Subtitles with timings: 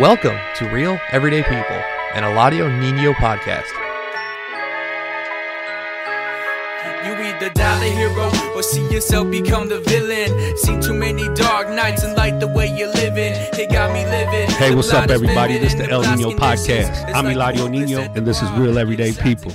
[0.00, 1.76] Welcome to Real Everyday People,
[2.14, 3.70] an Eladio Nino podcast.
[7.06, 10.56] You either die the hero or see yourself become the villain.
[10.56, 13.34] Seen too many dark nights and like the way you're living.
[13.52, 14.50] It got me living.
[14.56, 15.58] Hey, what's up, everybody?
[15.58, 17.14] This is the El Nino podcast.
[17.14, 19.52] I'm Eladio Nino, and this is Real Everyday People.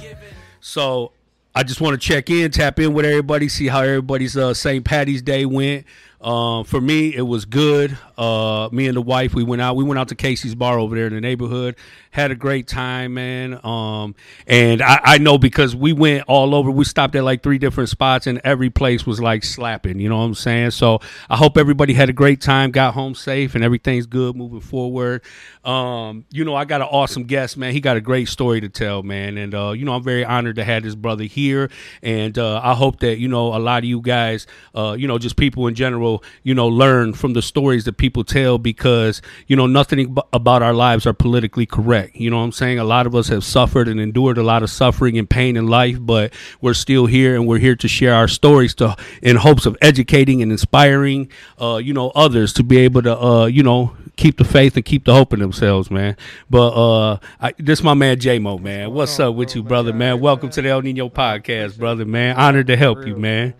[0.61, 1.11] So,
[1.53, 4.85] I just want to check in, tap in with everybody, see how everybody's uh, St.
[4.85, 5.85] Patty's Day went.
[6.21, 7.97] Um, for me, it was good.
[8.17, 9.77] Uh, me and the wife, we went out.
[9.77, 11.77] We went out to Casey's Bar over there in the neighborhood.
[12.11, 13.57] Had a great time, man.
[13.63, 14.15] Um,
[14.45, 16.71] and I, I know because we went all over.
[16.71, 19.99] We stopped at like three different spots, and every place was like slapping.
[19.99, 20.71] You know what I'm saying?
[20.71, 24.59] So I hope everybody had a great time, got home safe, and everything's good moving
[24.59, 25.21] forward.
[25.63, 27.71] Um, you know, I got an awesome guest, man.
[27.71, 29.37] He got a great story to tell, man.
[29.37, 31.69] And uh, you know, I'm very honored to have this brother here,
[32.01, 35.17] and uh, I hope that you know a lot of you guys, uh, you know,
[35.17, 36.08] just people in general
[36.43, 40.73] you know, learn from the stories that people tell because, you know, nothing about our
[40.73, 42.15] lives are politically correct.
[42.15, 42.79] You know what I'm saying?
[42.79, 45.67] A lot of us have suffered and endured a lot of suffering and pain in
[45.67, 49.65] life, but we're still here and we're here to share our stories to in hopes
[49.65, 51.29] of educating and inspiring,
[51.61, 54.85] uh, you know, others to be able to, uh, you know, keep the faith and
[54.85, 56.15] keep the hope in themselves, man.
[56.49, 58.91] But uh, I, this my man J Moe, man.
[58.93, 60.19] What's up with you, brother, man?
[60.19, 62.35] Welcome to the El Nino podcast, brother, man.
[62.35, 63.53] Honored to help you, man.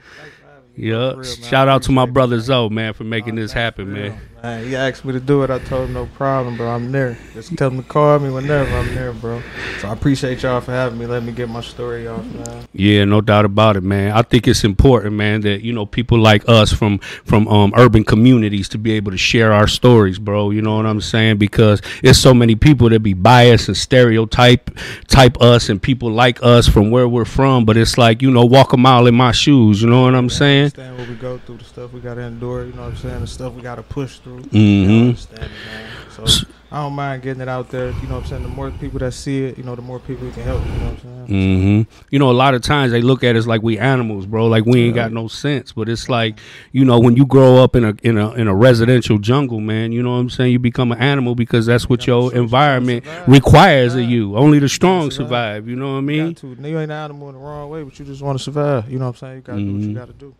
[0.79, 1.21] Yeah.
[1.23, 4.19] Shout out to my brother Zoe, man, for making this happen, man.
[4.41, 5.49] Man, he asked me to do it.
[5.49, 6.69] I told him no problem, bro.
[6.69, 7.17] I'm there.
[7.33, 9.41] Just tell him to call me whenever I'm there, bro.
[9.81, 11.07] So I appreciate y'all for having me.
[11.07, 12.65] Let me get my story off, man.
[12.71, 14.13] Yeah, no doubt about it, man.
[14.13, 18.05] I think it's important, man, that you know people like us from from um, urban
[18.05, 20.51] communities to be able to share our stories, bro.
[20.51, 21.37] You know what I'm saying?
[21.37, 24.71] Because it's so many people that be biased and stereotype
[25.07, 28.45] type us and people like us from where we're from, but it's like you know
[28.45, 29.81] walk a mile in my shoes.
[29.81, 30.63] You know what I'm yeah, saying?
[30.65, 32.65] Understand what we go through, the stuff we got to endure.
[32.65, 33.19] You know what I'm saying?
[33.19, 34.49] The stuff we got to push through through.
[34.49, 36.25] Mm-hmm.
[36.25, 37.87] So I don't mind getting it out there.
[37.87, 38.43] You know what I'm saying?
[38.43, 40.63] The more people that see it, you know, the more people we can help.
[40.63, 41.27] You know what I'm saying?
[41.27, 42.05] Mm-hmm.
[42.11, 44.45] You know, a lot of times they look at us like we animals, bro.
[44.45, 45.71] Like we ain't got no sense.
[45.71, 46.39] But it's like,
[46.71, 49.91] you know, when you grow up in a in a in a residential jungle, man,
[49.91, 50.51] you know what I'm saying?
[50.51, 54.37] You become an animal because that's what your environment requires of you.
[54.37, 55.67] Only the strong survive.
[55.67, 56.37] You know what I mean?
[56.43, 58.91] You, you ain't an animal in the wrong way, but you just want to survive.
[58.91, 59.35] You know what I'm saying?
[59.37, 59.67] You gotta mm-hmm.
[59.67, 59.97] do what you mm-hmm.
[59.97, 60.35] gotta do.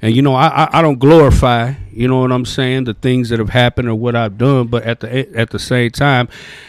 [0.00, 3.30] And you know, I, I, I don't glorify, you know what I'm saying, the things
[3.30, 6.28] that have happened or what I've done, but at the at the same time,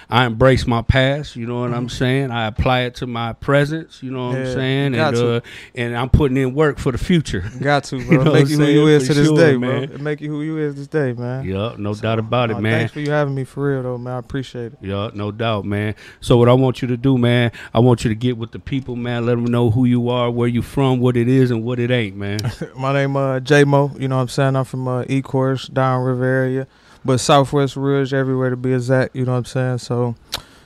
[0.09, 1.35] I embrace my past.
[1.35, 1.75] You know what mm-hmm.
[1.75, 2.31] I'm saying?
[2.31, 4.01] I apply it to my presence.
[4.01, 4.95] You know what yeah, I'm saying?
[4.95, 5.41] And uh,
[5.75, 7.44] and I'm putting in work for the future.
[7.62, 8.17] Got to, bro.
[8.17, 9.85] you know make you who you is to this sure, day, man.
[9.85, 9.96] bro.
[9.96, 11.46] It make you who you is this day, man.
[11.46, 12.79] Yeah, no so, doubt about it, uh, man.
[12.79, 14.16] Thanks for you having me for real, though, man.
[14.16, 14.79] I appreciate it.
[14.81, 15.94] Yeah, no doubt, man.
[16.22, 18.59] So what I want you to do, man, I want you to get with the
[18.59, 19.28] people, man.
[19.28, 21.91] Let them know who you are, where you from, what it is, and what it
[21.91, 22.40] ain't, man.
[22.75, 23.91] my name uh J Moe.
[24.00, 24.56] You know what I'm saying?
[24.56, 26.68] I'm from uh, Ecorse, down River area
[27.03, 29.16] but Southwest Rouge everywhere to be exact.
[29.16, 29.78] You know what I'm saying?
[29.80, 30.16] So,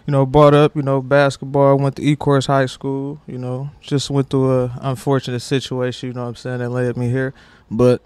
[0.06, 1.78] you know, brought up, you know, basketball.
[1.78, 3.22] Went to Ecorse High School.
[3.28, 6.10] You know, just went through a unfortunate situation.
[6.10, 6.60] You know what I'm saying?
[6.60, 7.34] That led me here,
[7.70, 8.02] but.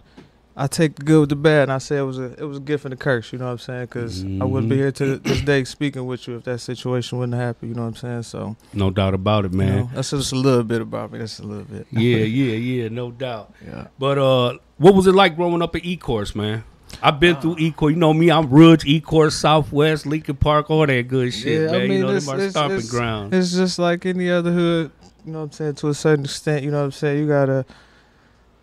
[0.59, 2.57] I take the good with the bad, and I say it was a it was
[2.57, 3.31] a gift and a curse.
[3.31, 3.85] You know what I'm saying?
[3.85, 4.41] Because mm-hmm.
[4.41, 4.81] I wouldn't be mm-hmm.
[4.81, 7.69] here to this day speaking with you if that situation wouldn't happen.
[7.69, 8.23] You know what I'm saying?
[8.23, 9.68] So no doubt about it, man.
[9.68, 11.19] You know, that's just a little bit about me.
[11.19, 11.85] That's a little bit.
[11.91, 13.53] yeah, yeah, yeah, no doubt.
[13.63, 13.88] Yeah.
[14.00, 16.63] But uh, what was it like growing up at Ecorse, man?
[17.03, 17.91] I've been uh, through Ecorse.
[17.91, 21.75] You know me, I'm Rouge, Ecorse, Southwest, Lincoln Park, all that good shit, yeah, man.
[21.75, 23.34] I mean, you know, it's, it's, stomping it's, ground.
[23.34, 24.91] It's just like any other hood,
[25.24, 27.19] you know what I'm saying, to a certain extent, you know what I'm saying?
[27.19, 27.66] You gotta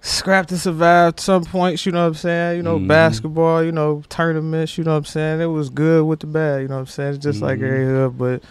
[0.04, 2.56] scrap to survive at some points, you know what I'm saying?
[2.59, 2.88] You know, mm-hmm.
[2.88, 5.41] basketball, you know, tournaments, you know what I'm saying?
[5.41, 7.15] It was good with the bad, you know what I'm saying?
[7.15, 7.47] It's just mm-hmm.
[7.47, 8.43] like every hood, but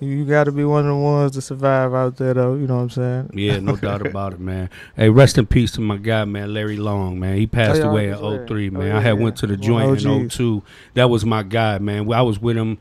[0.00, 2.54] you got to be one of the ones to survive out there, though.
[2.54, 3.30] You know what I'm saying?
[3.32, 4.68] Yeah, no doubt about it, man.
[4.96, 7.36] Hey, rest in peace to my guy, man, Larry Long, man.
[7.36, 8.82] He passed oh, away in 03, man.
[8.82, 10.62] Oh, yeah, I had went to the joint in 02.
[10.94, 12.12] That was my guy, man.
[12.12, 12.78] I was with him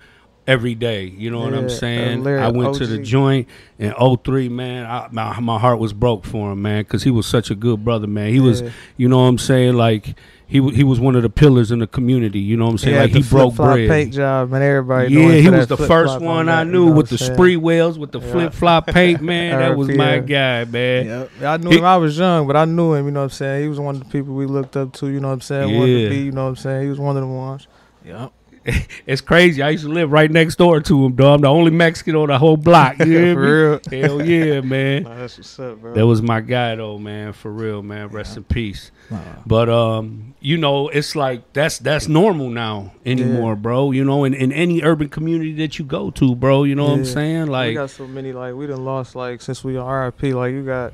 [0.47, 1.05] every day.
[1.05, 2.25] You know yeah, what I'm saying?
[2.25, 2.77] I went OG.
[2.77, 3.47] to the joint
[3.77, 4.85] in 03, man.
[4.85, 7.83] I, my, my heart was broke for him, man, because he was such a good
[7.83, 8.29] brother, man.
[8.29, 8.43] He yeah.
[8.43, 8.63] was,
[8.95, 10.15] you know what I'm saying, like–
[10.49, 12.39] he he was one of the pillars in the community.
[12.39, 12.95] You know what I'm saying?
[12.95, 13.89] Yeah, like he broke bread.
[13.89, 14.61] Paint job, man.
[14.61, 15.13] Everybody.
[15.13, 18.31] Yeah, he was the first one I knew with the Sprewells with the yeah.
[18.31, 19.21] flip flop paint.
[19.27, 21.27] Man, that was my guy, man.
[21.41, 21.85] Yeah, I knew he, him.
[21.85, 23.05] I was young, but I knew him.
[23.05, 23.63] You know what I'm saying?
[23.63, 25.07] He was one of the people we looked up to.
[25.09, 25.69] You know what I'm saying?
[25.69, 25.79] Yeah.
[25.79, 26.19] Wanted to be.
[26.21, 26.83] You know what I'm saying?
[26.83, 27.67] He was one of the ones.
[28.05, 28.31] Yep.
[29.05, 29.61] it's crazy.
[29.61, 31.33] I used to live right next door to him, though.
[31.33, 32.99] I'm the only Mexican on the whole block.
[32.99, 34.01] You for real?
[34.01, 35.03] Hell yeah, man.
[35.03, 35.93] Nah, that's what's up, bro.
[35.93, 37.33] That was my guy, though, man.
[37.33, 38.09] For real, man.
[38.09, 38.37] Rest yeah.
[38.37, 38.91] in peace.
[39.09, 39.19] Nah.
[39.45, 43.59] But um, you know, it's like that's that's normal now anymore, yeah.
[43.59, 43.91] bro.
[43.91, 46.63] You know, in, in any urban community that you go to, bro.
[46.63, 46.91] You know yeah.
[46.91, 47.47] what I'm saying?
[47.47, 48.33] Like, we got so many.
[48.33, 50.23] Like, we done lost like since we RIP.
[50.23, 50.93] Like, you got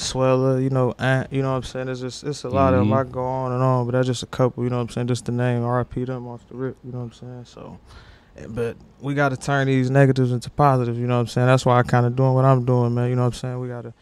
[0.00, 1.88] Swella, you know, Ant, you know what I'm saying?
[1.88, 2.82] It's just it's a lot mm-hmm.
[2.82, 2.92] of them.
[2.92, 5.06] I go on and on, but that's just a couple, you know what I'm saying?
[5.06, 7.44] Just the name, RIP them off the rip, you know what I'm saying?
[7.44, 7.78] So
[8.48, 10.98] but we got to turn these negatives into positives.
[10.98, 11.46] You know what I'm saying?
[11.46, 13.10] That's why I kind of doing what I'm doing, man.
[13.10, 13.60] You know what I'm saying?
[13.60, 13.94] We got to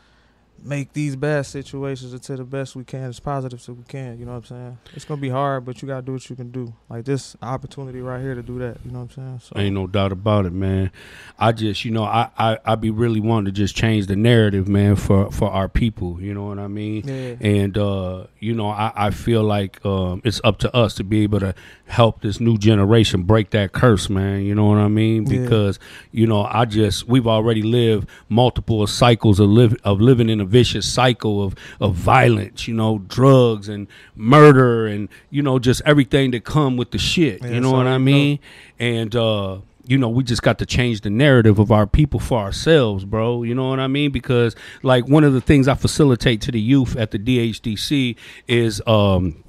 [0.63, 4.19] make these bad situations into the best we can, as positive as we can.
[4.19, 4.79] You know what I'm saying?
[4.95, 6.73] It's gonna be hard, but you gotta do what you can do.
[6.89, 8.79] Like this opportunity right here to do that.
[8.85, 9.41] You know what I'm saying?
[9.45, 10.91] So ain't no doubt about it, man.
[11.39, 14.69] I just, you know, I I I be really wanting to just change the narrative,
[14.69, 16.21] man, for for our people.
[16.21, 17.07] You know what I mean?
[17.07, 17.37] Yeah.
[17.41, 21.23] And uh, you know, I I feel like um, it's up to us to be
[21.23, 21.55] able to
[21.87, 24.43] help this new generation break that curse, man.
[24.43, 25.25] You know what I mean?
[25.25, 25.79] Because
[26.13, 26.21] yeah.
[26.21, 30.48] you know, I just we've already lived multiple cycles of live of living in a
[30.49, 33.87] vicious cycle of of violence, you know, drugs and
[34.17, 37.43] murder and you know just everything that come with the shit.
[37.43, 38.41] Yeah, you know what I mean?
[38.79, 38.87] Know.
[38.87, 39.59] And uh
[39.89, 43.43] you know, we just got to change the narrative of our people for ourselves, bro.
[43.43, 44.11] You know what I mean?
[44.11, 48.17] Because like one of the things I facilitate to the youth at the DHDC
[48.47, 49.43] is um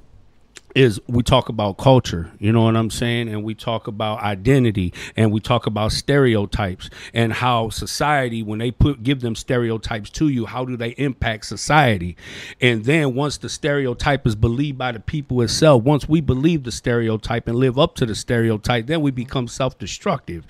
[0.76, 3.30] is we talk about culture, you know what I'm saying?
[3.30, 8.72] And we talk about identity and we talk about stereotypes and how society, when they
[8.72, 12.16] put give them stereotypes to you, how do they impact society?
[12.62, 16.72] And then once the stereotype is believed by the people itself, once we believe the
[16.72, 20.46] stereotype and live up to the stereotype, then we become self-destructive.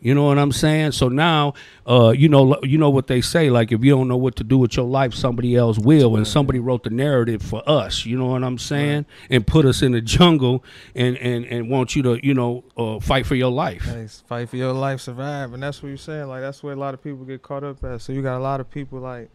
[0.00, 0.92] You know what I'm saying?
[0.92, 1.54] So now,
[1.86, 3.50] uh, you know, you know what they say.
[3.50, 6.16] Like if you don't know what to do with your life, somebody else will.
[6.16, 8.06] And somebody wrote the narrative for us.
[8.06, 8.96] You know what I'm saying?
[8.96, 9.30] Right.
[9.30, 10.64] And put us in the jungle
[10.94, 13.84] and and and want you to, you know, uh, fight for your life.
[13.84, 16.28] Hey, fight for your life, survive, and that's what you're saying.
[16.28, 18.00] Like that's where a lot of people get caught up at.
[18.00, 19.30] So you got a lot of people like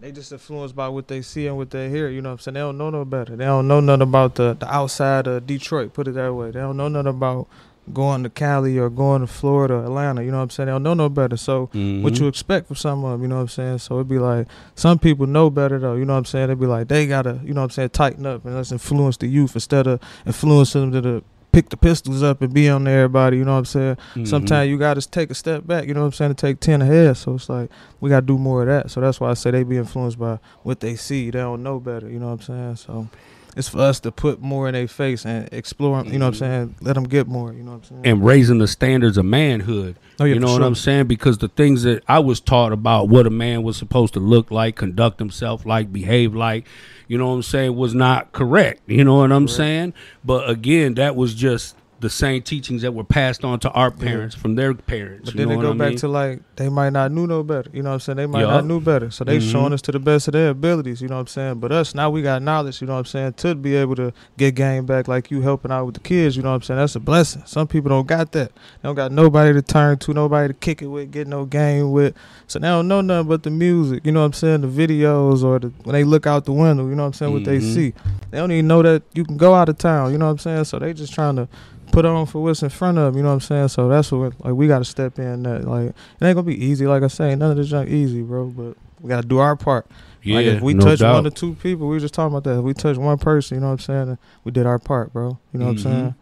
[0.00, 2.08] they just influenced by what they see and what they hear.
[2.08, 2.54] You know what I'm saying?
[2.54, 3.36] They don't know no better.
[3.36, 6.50] They don't know nothing about the, the outside of Detroit, put it that way.
[6.50, 7.48] They don't know nothing about
[7.92, 10.66] going to Cali or going to Florida, Atlanta, you know what I'm saying?
[10.66, 11.36] They don't know no better.
[11.36, 12.02] So mm-hmm.
[12.02, 13.78] what you expect from some of them, you know what I'm saying?
[13.78, 16.48] So it'd be like some people know better though, you know what I'm saying?
[16.48, 19.16] They'd be like, they gotta, you know what I'm saying, tighten up and let's influence
[19.18, 23.36] the youth instead of influencing them to pick the pistols up and be on everybody,
[23.36, 23.94] you know what I'm saying?
[23.94, 24.24] Mm-hmm.
[24.24, 26.82] Sometimes you gotta take a step back, you know what I'm saying, to take ten
[26.82, 27.16] ahead.
[27.16, 27.70] So it's like
[28.00, 28.90] we gotta do more of that.
[28.90, 31.30] So that's why I say they be influenced by what they see.
[31.30, 32.76] They don't know better, you know what I'm saying?
[32.76, 33.08] So
[33.56, 36.40] it's for us to put more in their face and explore them, you know what
[36.40, 36.72] I'm mm-hmm.
[36.72, 36.76] saying?
[36.80, 38.06] Let them get more, you know what I'm saying?
[38.06, 39.96] And raising the standards of manhood.
[40.20, 40.66] Oh, yeah, you know what sure.
[40.66, 41.06] I'm saying?
[41.06, 44.50] Because the things that I was taught about what a man was supposed to look
[44.50, 46.66] like, conduct himself like, behave like,
[47.08, 48.82] you know what I'm saying, was not correct.
[48.86, 49.56] You know what I'm correct.
[49.56, 49.94] saying?
[50.24, 54.36] But again, that was just the same teachings that were passed on to our parents
[54.36, 54.42] yeah.
[54.42, 55.30] from their parents.
[55.30, 55.98] But then they go back mean?
[55.98, 57.70] to like they might not knew no better.
[57.72, 58.18] You know what I'm saying?
[58.18, 58.50] They might yep.
[58.50, 59.10] not knew better.
[59.10, 59.50] So they mm-hmm.
[59.50, 61.60] showing us to the best of their abilities, you know what I'm saying?
[61.60, 64.12] But us now we got knowledge, you know what I'm saying, to be able to
[64.36, 66.78] get game back like you helping out with the kids, you know what I'm saying?
[66.78, 67.42] That's a blessing.
[67.46, 68.52] Some people don't got that.
[68.52, 71.90] They don't got nobody to turn to, nobody to kick it with, get no game
[71.90, 72.14] with.
[72.48, 75.42] So they don't know nothing but the music, you know what I'm saying, the videos
[75.42, 77.44] or the when they look out the window, you know what I'm saying, mm-hmm.
[77.44, 77.74] what they mm-hmm.
[77.74, 77.94] see.
[78.30, 80.38] They don't even know that you can go out of town, you know what I'm
[80.38, 80.64] saying?
[80.64, 81.48] So they just trying to
[81.94, 83.16] put on for what's in front of them.
[83.16, 83.68] You know what I'm saying?
[83.68, 85.44] So that's what like we got to step in.
[85.44, 86.86] That like it ain't gonna be easy.
[86.86, 88.46] Like I say, none of this junk easy, bro.
[88.46, 89.86] But we got to do our part.
[90.22, 91.14] Yeah, like if we no touch doubt.
[91.14, 92.58] one or two people, we were just talking about that.
[92.58, 94.18] If we touch one person, you know what I'm saying?
[94.42, 95.38] We did our part, bro.
[95.52, 95.66] You know mm-hmm.
[95.66, 95.82] what I'm mm-hmm.
[95.82, 96.14] saying?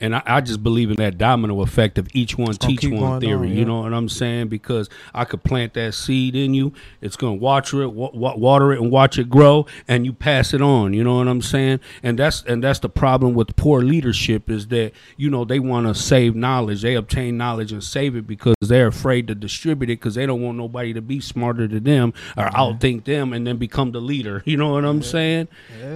[0.00, 3.48] And I, I, just believe in that domino effect of each one teach one theory.
[3.48, 3.58] On, yeah.
[3.58, 4.48] You know what I'm saying?
[4.48, 6.72] Because I could plant that seed in you.
[7.00, 10.62] It's gonna water it, wa- water it, and watch it grow, and you pass it
[10.62, 10.94] on.
[10.94, 11.80] You know what I'm saying?
[12.02, 15.86] And that's and that's the problem with poor leadership is that you know they want
[15.86, 16.82] to save knowledge.
[16.82, 20.40] They obtain knowledge and save it because they're afraid to distribute it because they don't
[20.40, 22.50] want nobody to be smarter than them or yeah.
[22.52, 24.42] outthink them and then become the leader.
[24.50, 25.08] You know what I'm yeah.
[25.08, 25.48] saying?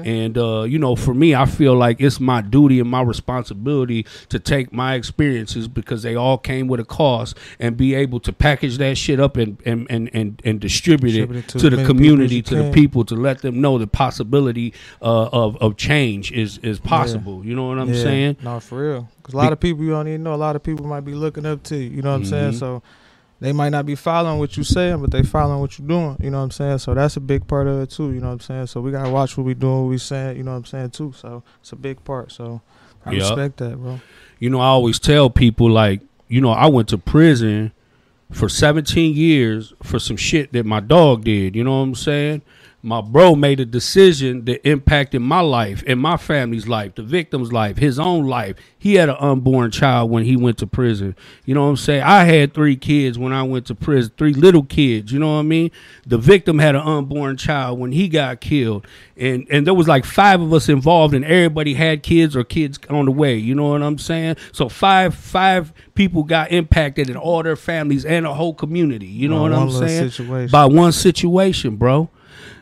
[0.05, 3.94] And uh, you know, for me, I feel like it's my duty and my responsibility
[4.03, 8.33] to take my experiences because they all came with a cost and be able to
[8.33, 11.85] package that shit up and and and and, and distribute, distribute it to, to the
[11.85, 16.59] community, to the people, to let them know the possibility uh, of of change is
[16.59, 17.43] is possible.
[17.43, 17.51] Yeah.
[17.51, 18.03] You know what I'm yeah.
[18.03, 18.37] saying?
[18.43, 19.09] No, for real.
[19.17, 20.35] Because a lot be- of people you don't even know.
[20.35, 21.91] A lot of people might be looking up to you.
[21.91, 22.35] You know what mm-hmm.
[22.35, 22.59] I'm saying?
[22.59, 22.83] So
[23.41, 26.17] they might not be following what you're saying, but they following what you're doing.
[26.23, 26.79] You know what I'm saying?
[26.79, 28.13] So that's a big part of it too.
[28.13, 28.67] You know what I'm saying?
[28.69, 30.37] So we gotta watch what we doing, what we saying.
[30.37, 31.13] You know what I'm saying too.
[31.17, 32.33] So it's a big part.
[32.33, 32.63] So
[33.05, 33.21] I yep.
[33.21, 34.01] respect that, bro.
[34.39, 37.73] You know, I always tell people like, you know, I went to prison
[38.31, 41.55] for 17 years for some shit that my dog did.
[41.55, 42.43] You know what I'm saying?
[42.85, 47.51] My bro made a decision that impacted my life and my family's life, the victim's
[47.51, 48.57] life, his own life.
[48.79, 51.17] He had an unborn child when he went to prison.
[51.47, 52.03] You know what I'm saying?
[52.03, 55.11] I had three kids when I went to prison, three little kids.
[55.11, 55.71] You know what I mean?
[56.07, 58.87] The victim had an unborn child when he got killed,
[59.17, 62.79] and and there was like five of us involved, and everybody had kids or kids
[62.91, 63.35] on the way.
[63.37, 64.37] You know what I'm saying?
[64.53, 69.07] So five five people got impacted, and all their families and a whole community.
[69.07, 70.11] You know what I'm saying?
[70.11, 70.51] Situation.
[70.51, 72.11] By one situation, bro.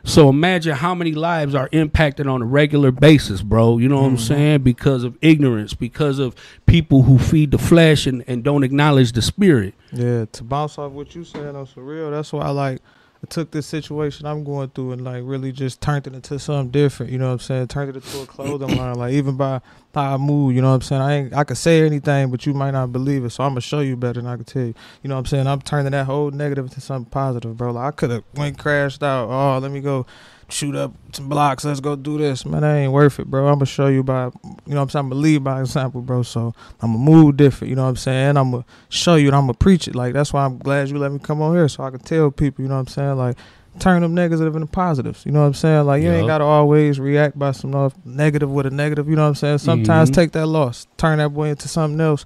[0.05, 3.79] So imagine how many lives are impacted on a regular basis, bro.
[3.79, 4.25] You know what I'm Mm-hmm.
[4.25, 4.63] saying?
[4.63, 6.35] Because of ignorance, because of
[6.67, 9.75] people who feed the flesh and, and don't acknowledge the spirit.
[9.93, 12.81] Yeah, to bounce off what you said on some real, that's why I like
[13.25, 16.73] I took this situation I'm going through and like really just turned it into something
[16.73, 17.13] different.
[17.13, 17.69] You know what I'm saying?
[17.69, 18.97] Turned it into a clothing line.
[18.97, 19.61] Like even by
[19.95, 21.03] how I move, you know what I'm saying?
[21.03, 23.31] I ain't I could say anything, but you might not believe it.
[23.31, 24.75] So I'm gonna show you better than I can tell you.
[25.03, 25.47] You know what I'm saying?
[25.47, 27.73] I'm turning that whole negative into something positive, bro.
[27.73, 29.29] Like I could have went crashed out.
[29.29, 30.07] Oh, let me go
[30.53, 31.65] shoot up some blocks.
[31.65, 32.61] Let's go do this, man.
[32.61, 33.47] That ain't worth it, bro.
[33.47, 34.31] I'm gonna show you by, you
[34.67, 35.05] know what I'm saying.
[35.05, 36.23] I'm gonna lead by example, bro.
[36.23, 37.71] So I'm gonna move different.
[37.71, 38.37] You know what I'm saying?
[38.37, 39.95] I'm gonna show you and I'm gonna preach it.
[39.95, 42.31] Like that's why I'm glad you let me come on here so I can tell
[42.31, 42.63] people.
[42.63, 43.17] You know what I'm saying?
[43.17, 43.37] Like
[43.79, 45.25] turn them negative into positives.
[45.25, 45.87] You know what I'm saying?
[45.87, 46.19] Like you Yup.
[46.19, 49.09] ain't gotta always react by some negative with a negative.
[49.09, 49.59] You know what I'm saying?
[49.59, 50.15] Sometimes Mhm.
[50.15, 52.25] take that loss, turn that boy into something else.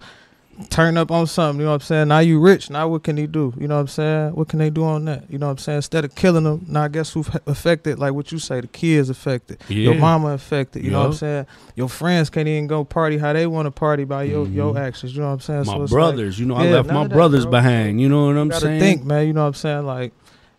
[0.70, 2.08] Turn up on something, you know what I'm saying?
[2.08, 2.70] Now you rich.
[2.70, 3.52] Now what can he do?
[3.60, 4.30] You know what I'm saying?
[4.36, 5.24] What can they do on that?
[5.28, 5.76] You know what I'm saying?
[5.76, 7.98] Instead of killing them, now guess who's affected?
[7.98, 9.58] Like what you say, the kids affected.
[9.68, 10.82] Your mama affected.
[10.82, 11.46] You know what I'm saying?
[11.74, 14.54] Your friends can't even go party how they want to party by your Mhm.
[14.54, 15.14] your actions.
[15.14, 15.66] You know what I'm saying?
[15.66, 17.50] My so brothers, you know, I yeah, left my that, brothers bro.
[17.50, 18.00] behind.
[18.00, 18.80] You know what I'm saying?
[18.80, 19.26] think, man.
[19.26, 19.84] You know what I'm saying?
[19.84, 20.14] Like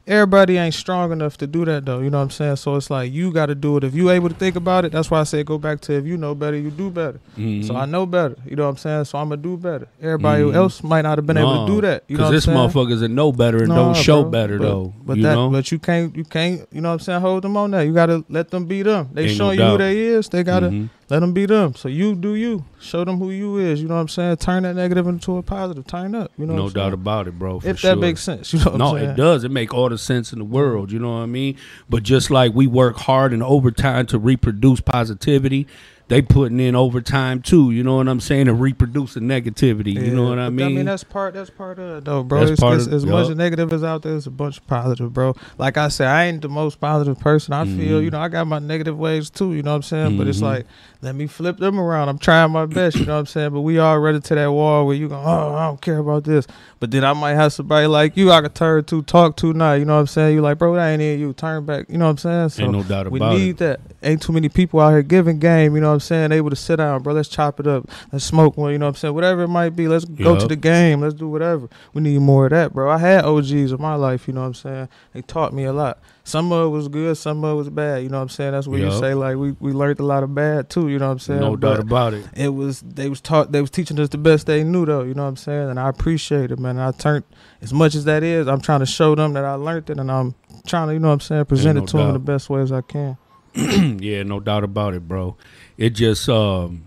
[0.08, 2.00] everybody ain't strong enough to do that though.
[2.00, 2.56] You know what I'm saying?
[2.56, 3.84] So it's like you got to do it.
[3.84, 6.06] If you able to think about it, that's why I say go back to if
[6.06, 7.20] you know better, you do better.
[7.38, 7.66] Mhm.
[7.66, 8.36] So I know better.
[8.46, 9.06] You know what I'm saying?
[9.06, 9.88] So I'm gonna do better.
[10.02, 10.56] Everybody Mhm.
[10.56, 12.04] else might not have been able to do that.
[12.08, 14.32] You know what I'm this motherfuckers that know better and don't show bro.
[14.32, 14.94] better But- though.
[15.06, 15.50] But you that, know?
[15.50, 17.22] but you can't, you can't, you know what I'm saying?
[17.22, 17.82] Hold them on that.
[17.84, 19.10] You gotta let them be them.
[19.14, 20.30] They Ain't no showing you who they is.
[20.30, 20.90] They gotta Mhm.
[21.10, 21.74] Let them be them.
[21.74, 22.66] So you do you.
[22.80, 23.82] Show them who you is.
[23.82, 24.38] You know what I'm saying?
[24.38, 25.88] Turn that negative into a positive.
[25.88, 26.32] Turn up.
[26.38, 26.94] You know, no doubt saying?
[26.94, 27.60] about it, bro.
[27.62, 27.92] For If sure.
[27.92, 28.54] that makes sense.
[28.58, 29.10] You know what no, I'm saying?
[29.12, 29.44] it does.
[29.46, 30.92] It make all the sense in the world.
[30.92, 31.58] You know what I mean?
[31.90, 35.68] But just like we work hard and overtime to reproduce positivity,
[36.10, 37.72] they putting in overtime too.
[37.72, 38.46] You know what I'm saying?
[38.46, 39.94] To reproduce the negativity.
[39.94, 40.66] You know what I mean?
[40.66, 42.40] I mean that's part that's part of it though, bro.
[42.40, 43.38] That's It's, part it's, of- as much yup.
[43.38, 45.36] negative as out there, it's a bunch of positive, bro.
[45.58, 47.54] Like I said, I ain't the most positive person.
[47.54, 48.04] I feel, Mhm.
[48.06, 49.54] you know, I got my negative ways too.
[49.54, 50.18] You know what I'm saying?
[50.18, 50.44] But it's Mhm.
[50.44, 50.66] like,
[51.02, 52.10] let me flip them around.
[52.10, 52.96] I'm trying my best.
[52.98, 53.52] You know what I'm saying?
[53.52, 56.24] But we all ready to that wall where you go, oh, I don't care about
[56.24, 56.48] this.
[56.80, 59.74] But then I might have somebody like you I could turn to, talk to now.
[59.74, 60.36] You know what I'm saying?
[60.36, 61.34] You like, bro, that ain't in you.
[61.34, 61.88] Turn back.
[61.90, 62.50] You know what I'm saying?
[62.50, 63.58] So Ain't no doubt we about need it.
[63.58, 63.80] that.
[64.04, 66.32] Ain't too many people out here giving game, you know what I'm saying?
[66.32, 67.14] Able to sit down, bro.
[67.14, 67.90] Let's chop it up.
[68.12, 69.14] Let's smoke one, you know what I'm saying?
[69.14, 69.88] Whatever it might be.
[69.88, 71.02] Let's go to the game.
[71.02, 71.70] Let's do whatever.
[71.94, 72.90] We need more of that, bro.
[72.90, 74.90] I had OGs in my life, you know what I'm saying?
[75.14, 76.00] They taught me a lot.
[76.28, 78.52] Some of it was good, some of it was bad, you know what I'm saying?
[78.52, 81.06] That's what you say, like we, we learned a lot of bad too, you know
[81.06, 81.40] what I'm saying?
[81.40, 82.26] No But doubt about it.
[82.36, 85.14] it was they was taught they was teaching us the best they knew though, you
[85.14, 85.70] know what I'm saying?
[85.70, 86.72] And I appreciate it, man.
[86.72, 87.24] And I turned
[87.62, 90.12] as much as that is, I'm trying to show them that I learned it and
[90.12, 90.36] I'm
[90.66, 92.50] trying to, you know what I'm saying, present no it to them in the best
[92.50, 93.18] way as I can.
[93.56, 95.38] yeah, no doubt about it, bro.
[95.78, 96.84] It just um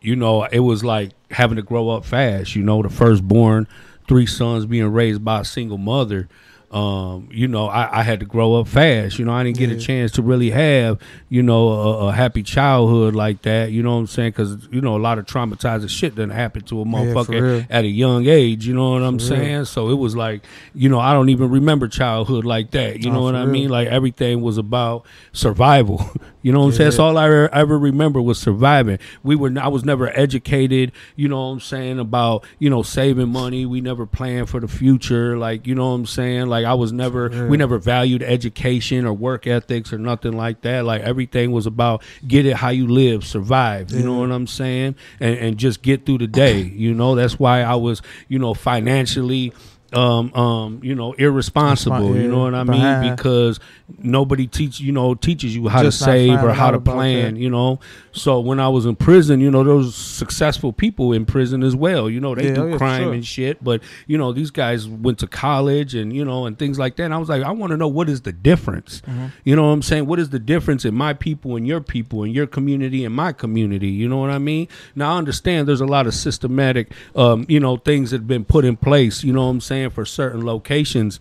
[0.00, 3.66] you know, it was like having to grow up fast, you know, the firstborn,
[4.06, 6.28] three sons being raised by a single mother.
[6.70, 9.16] Um, you know, I, I had to grow up fast.
[9.18, 12.42] You know, I didn't get a chance to really have, you know, a, a happy
[12.42, 13.70] childhood like that.
[13.70, 14.30] You know what I'm saying?
[14.32, 17.64] Because you know, a lot of traumatizing shit doesn't happen to a motherfucker real.
[17.70, 18.66] at a young age.
[18.66, 19.40] You know what I'm For real.
[19.42, 19.64] saying?
[19.66, 22.98] So it was like, you know, I don't even remember childhood like that.
[23.00, 23.52] You Nah, know what for I real.
[23.52, 23.68] mean?
[23.70, 26.10] Like everything was about survival.
[26.44, 26.90] you know what I'm saying?
[26.90, 28.98] That's all I ever, ever remember was surviving.
[29.22, 30.92] We were, I was never educated.
[31.16, 33.64] You know what I'm saying about you know saving money.
[33.64, 35.38] We never planned for the future.
[35.38, 36.48] Like you know what I'm saying?
[36.48, 37.46] Like I was never, real.
[37.46, 40.84] we never valued education or work ethics or nothing like that.
[40.84, 43.90] Like everything was about get it how you live, survive.
[43.92, 44.96] You know what I'm saying?
[45.20, 46.60] And and just get through the day.
[46.60, 49.54] You know that's why I was you know financially.
[49.94, 52.16] Um, um, you know, irresponsible.
[52.16, 52.80] You know what I mean?
[52.80, 53.16] Behind.
[53.16, 53.60] Because
[53.98, 57.34] nobody teach you know teaches you how Just to save or how to plan.
[57.34, 57.40] that.
[57.40, 57.80] You know,
[58.12, 62.08] so when I was in prison, you know, those successful people in prison as well.
[62.08, 63.12] You know, they Yeah, oh, do yeah, crime sure.
[63.12, 66.78] and shit, but you know, these guys went to college and you know and things
[66.78, 67.04] like that.
[67.04, 69.02] And I was like, I want to know what is the difference.
[69.02, 69.26] Mm-hmm.
[69.44, 70.06] You know what I'm saying?
[70.06, 73.32] What is the difference in my people and your people and your community and my
[73.32, 73.88] community?
[73.88, 74.68] You know what I mean?
[74.94, 78.44] Now I understand there's a lot of systematic, um, you know, things that have been
[78.44, 79.22] put in place.
[79.22, 81.20] You know what I'm saying for certain locations.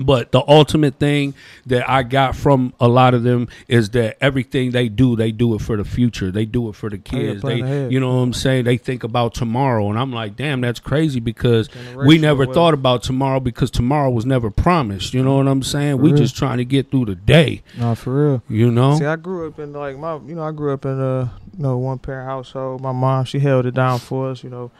[0.00, 1.34] But the ultimate thing
[1.66, 5.54] that I got from a lot of them is that everything they do, they do
[5.54, 6.32] it for the future.
[6.32, 7.42] They do it for the kids.
[7.42, 7.92] they, ahead.
[7.92, 8.64] you know what I'm saying?
[8.64, 13.04] They think about tomorrow, and I'm like, damn, that's crazy because we never thought about
[13.04, 15.14] tomorrow because tomorrow was never promised.
[15.14, 15.98] You know what I'm saying?
[15.98, 16.18] For We real.
[16.18, 17.62] just trying to get through the day.
[17.78, 18.42] No, for real.
[18.48, 18.98] You know?
[18.98, 21.62] See, I grew up in like my, you know, I grew up in a, you
[21.62, 22.80] know, one parent household.
[22.80, 24.42] My mom, she held it down for us.
[24.42, 24.72] You know,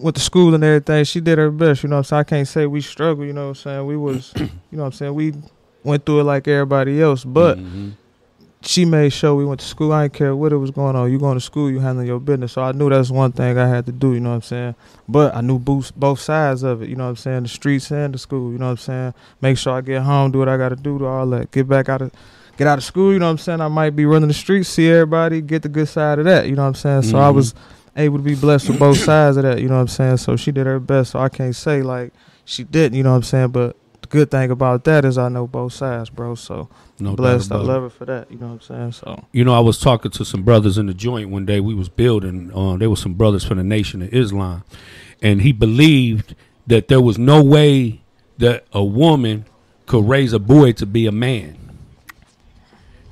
[0.00, 1.04] went to school and everything.
[1.04, 1.82] She did her best.
[1.82, 3.26] You know, so I can't say we struggled.
[3.26, 5.34] You know, what I'm saying we was, you know, what I'm saying we
[5.84, 7.24] went through it like everybody else.
[7.24, 7.92] But Mhm.
[8.62, 9.92] she made sure we went to school.
[9.92, 11.10] I didn't care what it was going on.
[11.10, 12.52] You going to school, you handling your business.
[12.52, 14.74] So I knew that's one thing I had to do, you know what I'm saying?
[15.08, 17.42] But I knew both, both sides of it, you know what I'm saying?
[17.44, 19.14] The streets and the school, you know what I'm saying?
[19.40, 21.50] Make sure I get home, do what I got to do, do all that.
[21.50, 22.10] Get back out of
[22.58, 23.62] get out of school, you know what I'm saying?
[23.62, 26.54] I might be running the streets, see everybody, get the good side of that, you
[26.54, 27.02] know what I'm saying?
[27.02, 27.20] So Mhm.
[27.22, 27.54] I was
[27.96, 30.16] able to be blessed with both sides of that, you know what I'm saying?
[30.18, 32.12] So she did her best, so I can't say like
[32.44, 33.48] she didn't, you know what I'm saying?
[33.48, 36.34] But the good thing about that is I know both sides, bro.
[36.34, 36.68] So
[36.98, 37.52] No blessed.
[37.52, 37.62] I it.
[37.62, 38.92] love her for that, you know what I'm saying?
[38.92, 41.60] So You know, I was talking to some brothers in the joint one day.
[41.60, 42.50] We was building.
[42.54, 44.64] Uh, there were some brothers from the Nation of Islam,
[45.22, 46.34] and he believed
[46.66, 48.00] that there was no way
[48.38, 49.44] that a woman
[49.86, 51.56] could raise a boy to be a man.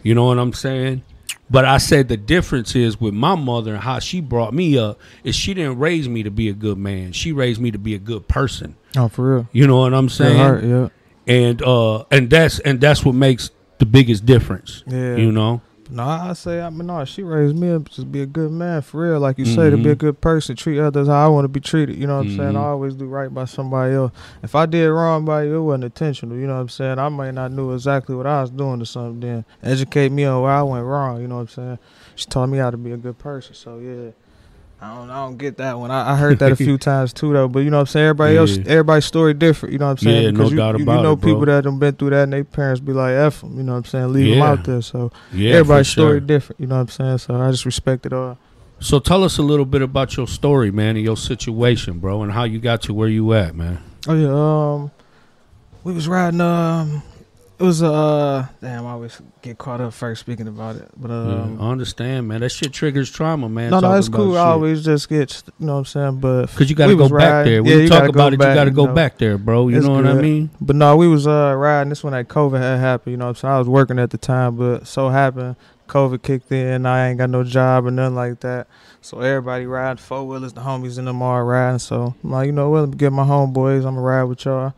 [0.02, 1.02] You know what I'm saying?
[1.50, 4.99] But I said the difference is with my mother and how she brought me up
[5.25, 7.12] is she didn't raise me to be a good man.
[7.12, 8.76] She raised me to be a good person.
[8.97, 9.49] Oh, for real.
[9.52, 10.37] You know what I'm saying?
[10.37, 10.88] heart, yeah.
[11.26, 14.83] And uh and that's and that's what makes the biggest difference.
[14.87, 15.17] Yeah.
[15.17, 15.62] You know?
[15.90, 18.83] No, I say I mean no, she raised me up to be a good man
[18.83, 19.21] for real.
[19.21, 19.99] Like you say, to be a Mhm.
[19.99, 21.97] good person, treat others how I want to be treated.
[21.97, 22.57] You know what I'm saying?
[22.57, 24.12] I always do right by somebody else.
[24.42, 26.37] If I did wrong by you, it wasn't intentional.
[26.37, 26.99] You know what I'm saying?
[26.99, 29.21] I might not knew exactly what I was doing to something.
[29.21, 31.23] Then educate me on where I went wrong.
[31.23, 31.78] You know what I'm saying?
[32.16, 33.54] She taught me how to be a good person.
[33.54, 34.11] So yeah.
[34.80, 35.90] I don't, I don't get that one.
[35.90, 37.49] I, I heard that a few times too, though.
[37.49, 38.06] But you know what I'm saying.
[38.06, 39.73] Everybody else, everybody's story different.
[39.73, 40.23] You know what I'm saying?
[40.23, 42.11] Yeah, no Because you, doubt you, about you know it, people that have been through
[42.11, 44.12] that, and their parents be like, "F them." You know what I'm saying?
[44.12, 44.80] Leave them out there.
[44.82, 45.54] So Yeah.
[45.54, 46.04] everybody's for sure.
[46.06, 46.61] story different.
[46.61, 47.18] You know what I'm saying?
[47.18, 48.38] So I just respect it all.
[48.80, 52.30] So tell us a little bit about your story, man, and your situation, bro, and
[52.30, 53.82] how you got to where you at, man.
[54.06, 54.28] Oh yeah,
[54.85, 54.90] um,
[55.82, 56.40] we was riding.
[56.40, 57.02] Um,
[57.59, 61.57] it was uh, damn, I always get caught up first speaking about it, but um,
[61.59, 62.41] Yeah, I understand, man.
[62.41, 63.71] That shit triggers trauma, man.
[63.71, 64.33] no, no, it's cool.
[64.33, 67.09] about I always just get, you know what I'm saying, but Cause you gotta go
[67.09, 67.53] back riding.
[67.53, 67.62] there.
[67.62, 68.95] When Yeah, you talk about it, you gotta go know.
[68.95, 69.69] back there, bro.
[69.69, 70.50] You It's know what I mean?
[70.61, 73.12] But no, we was uh riding this when that COVID had happened.
[73.12, 73.55] You know what I'm saying?
[73.55, 75.57] I was working at the time, but so happened
[75.88, 76.87] COVID kicked in.
[76.87, 78.69] I ain't got no job or nothing like that.
[79.00, 81.79] So everybody riding four wheelers, the homies in them all riding.
[81.79, 82.81] So I'm like, you know what?
[82.81, 83.79] Let me get my homeboys.
[83.79, 84.75] I'm gonna ride with y'all.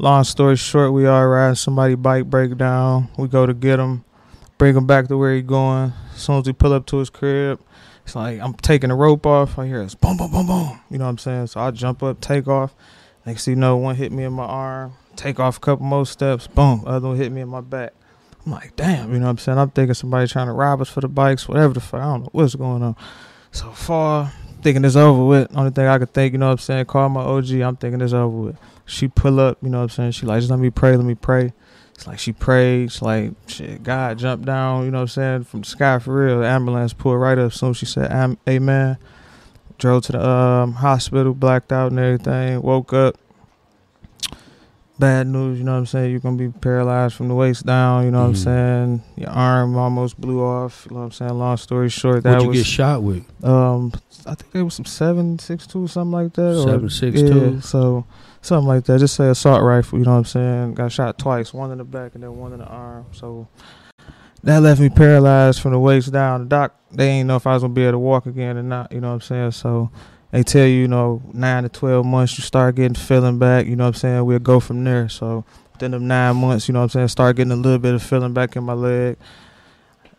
[0.00, 3.10] Long story short, we all ride Somebody bike break down.
[3.18, 4.02] We go to get him,
[4.56, 5.92] bring him back to where he going.
[6.14, 7.60] As soon as we pull up to his crib,
[8.06, 9.58] it's like I'm taking the rope off.
[9.58, 10.80] I hear it's boom, boom, boom, boom.
[10.88, 11.48] You know what I'm saying?
[11.48, 12.74] So I jump up, take off.
[13.26, 14.94] Next thing you know, one hit me in my arm.
[15.16, 16.46] Take off a couple more steps.
[16.46, 16.82] Boom.
[16.86, 17.92] Other one hit me in my back.
[18.46, 19.12] I'm like, damn.
[19.12, 19.58] You know what I'm saying?
[19.58, 22.00] I'm thinking somebody trying to rob us for the bikes, whatever the fuck.
[22.00, 22.96] I don't know what's going on.
[23.52, 24.32] So far,
[24.62, 25.54] thinking it's over with.
[25.54, 26.86] Only thing I could think, you know what I'm saying?
[26.86, 27.50] Call my OG.
[27.50, 28.56] I'm thinking it's over with.
[28.90, 30.10] She pull up, you know what I'm saying?
[30.12, 31.52] She like, just let me pray, let me pray.
[31.94, 32.84] It's like she prayed.
[32.84, 36.24] It's like, shit, God jumped down, you know what I'm saying, from the sky for
[36.24, 36.40] real.
[36.40, 37.52] The ambulance pulled right up.
[37.52, 38.96] Soon she said, Am- Amen.
[39.78, 42.60] Drove to the um, hospital, blacked out and everything.
[42.62, 43.16] Woke up.
[44.98, 46.10] Bad news, you know what I'm saying?
[46.10, 48.28] You're going to be paralyzed from the waist down, you know what Mhm.
[48.28, 49.02] I'm saying?
[49.16, 51.38] Your arm almost blew off, you know what I'm saying?
[51.38, 52.58] Long story short, that What'd you was.
[52.58, 53.24] get shot with?
[53.42, 53.92] Um,
[54.26, 56.54] I think it was some seven six two something like that.
[56.58, 57.60] or- Seven six yeah, two.
[57.62, 58.04] So
[58.42, 58.98] something like that.
[58.98, 59.98] Just say assault rifle.
[59.98, 60.74] You know what I'm saying?
[60.74, 63.06] Got shot twice, one in the back and then one in the arm.
[63.12, 63.48] So
[64.42, 66.42] that left me paralyzed from the waist down.
[66.42, 68.62] The doc they ain't know if I was gonna be able to walk again or
[68.62, 68.92] not.
[68.92, 69.50] You know what I'm saying?
[69.52, 69.90] So
[70.30, 73.66] they tell you, you know, nine to twelve months you start getting feeling back.
[73.66, 74.24] You know what I'm saying?
[74.24, 75.08] We'll go from there.
[75.08, 77.94] So within them nine months, you know what I'm saying, start getting a little bit
[77.94, 79.16] of feeling back in my leg.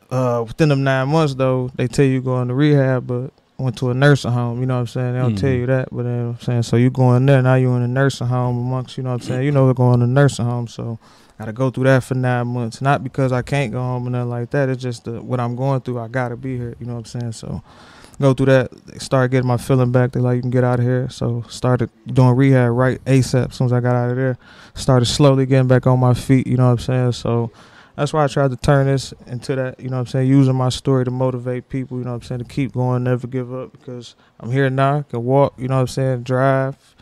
[0.10, 3.32] Uh, within them nine months though, they tell you go into rehab, but
[3.64, 4.60] went to a nursing home.
[4.60, 5.14] You know what I'm saying?
[5.14, 5.60] They don't tell Mhm.
[5.60, 6.64] you that, but you know what I'm saying.
[6.64, 7.56] So you going in there now.
[7.56, 9.44] You in a nursing home amongst you know what I'm saying.
[9.44, 11.00] You know we're going to nursing home, so
[11.40, 12.82] I gotta go through that for nine months.
[12.82, 14.70] Not because I can't go home or nothing like that.
[14.70, 16.00] It's just the, what I'm going through.
[16.00, 16.76] I gotta be here.
[16.80, 17.32] You know what I'm saying?
[17.34, 17.62] So
[18.20, 18.72] go through that.
[19.02, 20.12] Start getting my feeling back.
[20.12, 21.10] They like you can get out of here.
[21.10, 23.50] So started doing rehab right ASAP.
[23.50, 24.38] As soon as I got out of there,
[24.76, 26.46] started slowly getting back on my feet.
[26.48, 27.12] You know what I'm saying?
[27.14, 27.52] So.
[28.02, 30.56] That's why I tried to turn this into that, you know what I'm saying, using
[30.56, 33.54] my story to motivate people, you know what I'm saying, to keep going, never give
[33.54, 36.96] up because I'm here now, I can walk, you know what I'm saying, drive,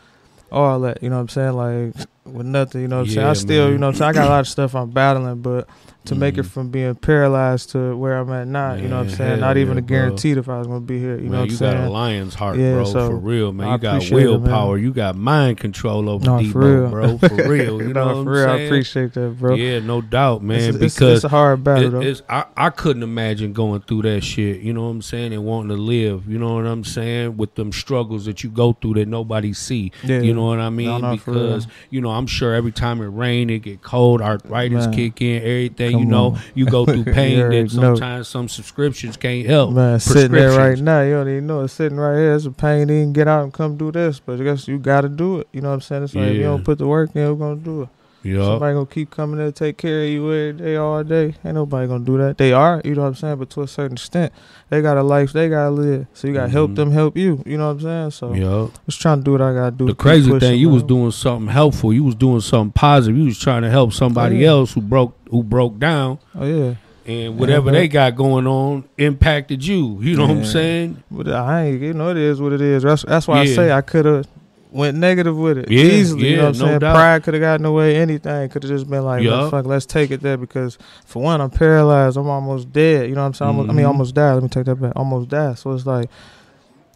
[0.52, 1.94] all that, you know what I'm saying, like
[2.26, 3.26] with nothing, you know what I'm saying.
[3.26, 3.72] I still, man.
[3.72, 5.66] you know what I'm saying, I got a lot of stuff I'm battling, but
[6.06, 6.50] to make it Mhm.
[6.50, 9.74] from being paralyzed to where I'm at now, you know what I'm saying, not even
[9.74, 9.96] yeah, a bro.
[9.96, 11.90] guaranteed if I was gonna be here, you man, know what I'm you got a
[11.90, 12.84] lion's heart, Yeah, bro.
[12.84, 13.68] so for real, man.
[13.68, 14.78] I You got appreciate it, willpower.
[14.78, 16.88] You got mind control over No, Debo, for real.
[16.88, 17.18] bro.
[17.18, 17.82] For real.
[17.82, 18.66] You no, know for what real, I'm I saying?
[18.68, 19.54] appreciate that, bro.
[19.56, 20.56] Yeah, no doubt, man.
[20.58, 22.00] it's, it's, because it's a hard battle, it- though.
[22.00, 25.44] it's, I, I couldn't imagine going through that shit, you know what I'm saying, and
[25.44, 28.94] wanting to live, you know what I'm saying, with them struggles that you go through
[28.94, 29.92] that nobody see.
[30.02, 30.20] Yeah.
[30.20, 31.00] You know what I mean?
[31.02, 34.94] no, because, you know, I'm sure every time it rain, it get cold, arthritis Man.
[34.94, 36.40] kick in, everything, Come you know, on.
[36.54, 39.72] you go through pain that sometimes some subscriptions can't help.
[39.72, 42.34] Man, sitting there right now, you don't even know it's sitting right here.
[42.34, 42.88] It's a pain.
[42.88, 45.40] You can get out and come do this, but I guess you got to do
[45.40, 45.48] it.
[45.52, 46.04] You know what I'm saying?
[46.04, 46.46] It's like if you Yeah.
[46.48, 47.88] don't put the work in, we're gonna do it.
[48.22, 48.44] Yeah.
[48.44, 51.34] Somebody gonna keep coming there to take care of you every day, all day.
[51.44, 52.36] Ain't nobody gonna do that.
[52.36, 54.32] They are, you know what I'm saying, but to a certain extent,
[54.68, 56.06] they got a life they gotta live.
[56.12, 56.76] So you gotta help Mhm.
[56.76, 57.42] them help you.
[57.46, 58.10] You know what I'm saying?
[58.10, 58.66] So Yeah.
[58.86, 59.86] just trying to do what I gotta do.
[59.86, 61.92] The crazy thing, you was doing something helpful.
[61.94, 63.16] You was doing something positive.
[63.18, 64.48] You was trying to help somebody yeah.
[64.50, 66.74] else who broke who broke down, Oh yeah,
[67.06, 67.74] and whatever Mhm.
[67.74, 69.98] they got going on impacted you.
[70.02, 70.96] You know what I'm saying?
[71.10, 71.80] but I ain't.
[71.80, 72.82] You know it is what it is.
[72.82, 74.26] That's that's why I say I could have
[74.72, 76.30] went negative with it Yeah, easily.
[76.30, 76.78] you know what I'm no saying?
[76.80, 76.94] doubt.
[76.94, 77.96] Pride could have gotten away.
[77.96, 79.22] Anything could have just been like.
[79.22, 82.16] "Man, fuck, let's take it there because for one, I'm paralyzed.
[82.16, 83.08] I'm almost dead.
[83.08, 83.46] You know what I'm saying?
[83.48, 83.88] Almost- I mean, Mhm.
[83.88, 84.34] almost died.
[84.34, 84.92] Let me take that back.
[84.96, 85.58] Almost died.
[85.58, 86.08] So it's like.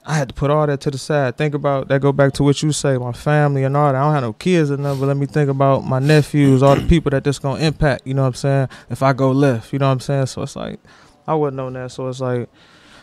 [0.07, 1.39] I had to put all that to the side.
[1.39, 2.03] Think about that.
[2.03, 3.95] Go back to what you say, my family and all that.
[3.99, 6.77] I don't have no kids or nothing, but let me think about my nephews, all
[6.77, 8.07] the people that this gonna impact.
[8.07, 8.69] You know what I'm saying?
[8.91, 10.27] If I go left, you know what I'm saying.
[10.27, 10.79] So it's like
[11.27, 11.91] I wouldn't know that.
[11.91, 12.51] So it's like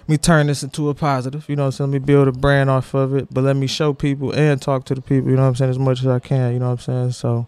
[0.07, 1.47] me turn this into a positive.
[1.47, 1.91] You know what I'm saying?
[1.91, 4.85] Let me build a brand off of it, but let me show people and talk
[4.85, 5.29] to the people.
[5.29, 5.71] You know what I'm saying?
[5.71, 6.53] As much as I can.
[6.53, 7.11] You know what I'm saying?
[7.11, 7.47] So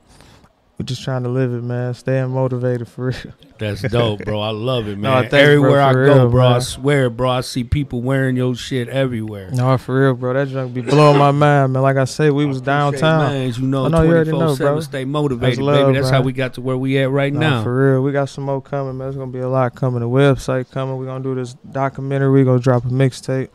[0.79, 1.93] we're just trying to live it, man.
[1.93, 3.33] Staying motivated for real.
[3.59, 4.41] That's dope, bro.
[4.41, 5.29] I love it, No, man.
[5.29, 8.35] thanks, bro, Everywhere I for go, real, bro, I swear, bro, I see people wearing
[8.35, 9.51] your shit everywhere.
[9.51, 10.33] No, for real, bro.
[10.33, 11.83] That junk be blowing my mind, man.
[11.83, 13.31] Like I say, we was downtown.
[13.31, 14.79] Man, you know, I know you already know, bro.
[14.79, 15.97] stay motivated, That's love, baby.
[15.99, 16.17] That's bro.
[16.17, 17.63] how we got to where we at right Nah, now.
[17.63, 18.01] for real.
[18.01, 19.05] We got some more coming, man.
[19.05, 19.99] There's gonna be a lot coming.
[20.01, 20.97] The website coming.
[20.97, 22.31] We're gonna do this documentary.
[22.31, 23.49] We're gonna drop a mixtape.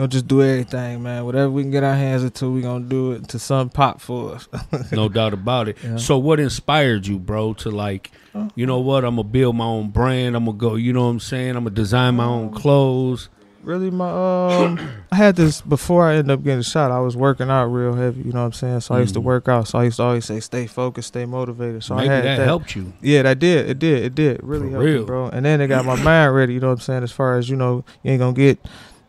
[0.00, 1.26] Gonna just do everything, man.
[1.26, 4.34] Whatever we can get our hands into, we gonna do it to some pop for
[4.36, 4.48] us.
[4.92, 5.76] no doubt about it.
[5.84, 5.96] Yeah.
[5.96, 8.10] So, what inspired you, bro, to like,
[8.54, 9.04] you know what?
[9.04, 10.36] I'm gonna build my own brand.
[10.36, 10.76] I'm gonna go.
[10.76, 11.50] You know what I'm saying?
[11.50, 13.28] I'm gonna design my own clothes.
[13.62, 14.78] really, my um,
[15.12, 16.90] I had this before I ended up getting shot.
[16.90, 18.22] I was working out real heavy.
[18.22, 18.80] You know what I'm saying?
[18.80, 19.24] So I used to Mhm.
[19.24, 19.68] work out.
[19.68, 21.84] So I used to always say, stay focused, stay motivated.
[21.84, 22.44] So Maybe I had that, that.
[22.46, 22.94] helped you.
[23.02, 23.68] Yeah, that did.
[23.68, 24.02] It did.
[24.02, 24.40] It did.
[24.42, 25.04] Really For helped me, real.
[25.04, 25.26] bro.
[25.26, 26.54] And then it got my mind ready.
[26.54, 27.02] You know what I'm saying?
[27.02, 28.58] As far as you know, you ain't gonna get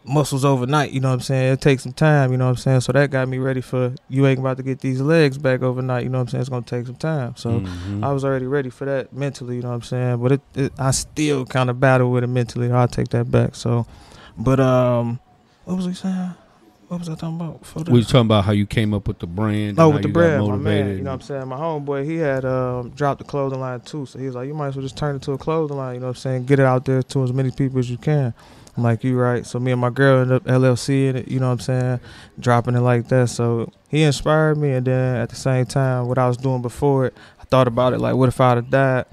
[0.03, 0.91] muscles overnight.
[0.91, 1.53] You know what I'm saying?
[1.53, 2.31] It takes some time.
[2.31, 2.81] You know what I'm saying?
[2.81, 6.03] So that got me ready for you ain't about to get these legs back overnight.
[6.03, 6.41] You know what I'm saying?
[6.41, 7.35] It's gonna take some time.
[7.35, 7.59] So.
[7.61, 8.03] Mhm.
[8.03, 10.17] I was already ready for that mentally, you know what I'm saying?
[10.21, 12.71] But it, it I still kind of battle with it mentally.
[12.71, 13.55] I'll take that back.
[13.55, 13.85] So,
[14.37, 15.19] but um,
[15.65, 16.33] what was he saying?
[16.87, 17.63] What was I talking about?
[17.63, 17.87] That?
[17.87, 19.79] we was talking about how you came up with the brand.
[19.79, 20.89] Oh, and with the brand, my man.
[20.89, 21.47] You know what I'm saying?
[21.47, 24.05] My homeboy, he had um, dropped the clothing line too.
[24.05, 25.93] So he was like, you might as well just turn it to a clothing line.
[25.93, 26.45] You know what I'm saying?
[26.47, 28.33] Get it out there to as many people as you can.
[28.77, 29.45] I'm like, you right.
[29.45, 31.27] So me and my girl ended up LLC in it.
[31.27, 31.99] You know what I'm saying?
[32.39, 33.29] Dropping it like that.
[33.29, 34.71] So he inspired me.
[34.71, 37.93] And then at the same time, what I was doing before it, I thought about
[37.93, 39.05] it like, what if I'd have died?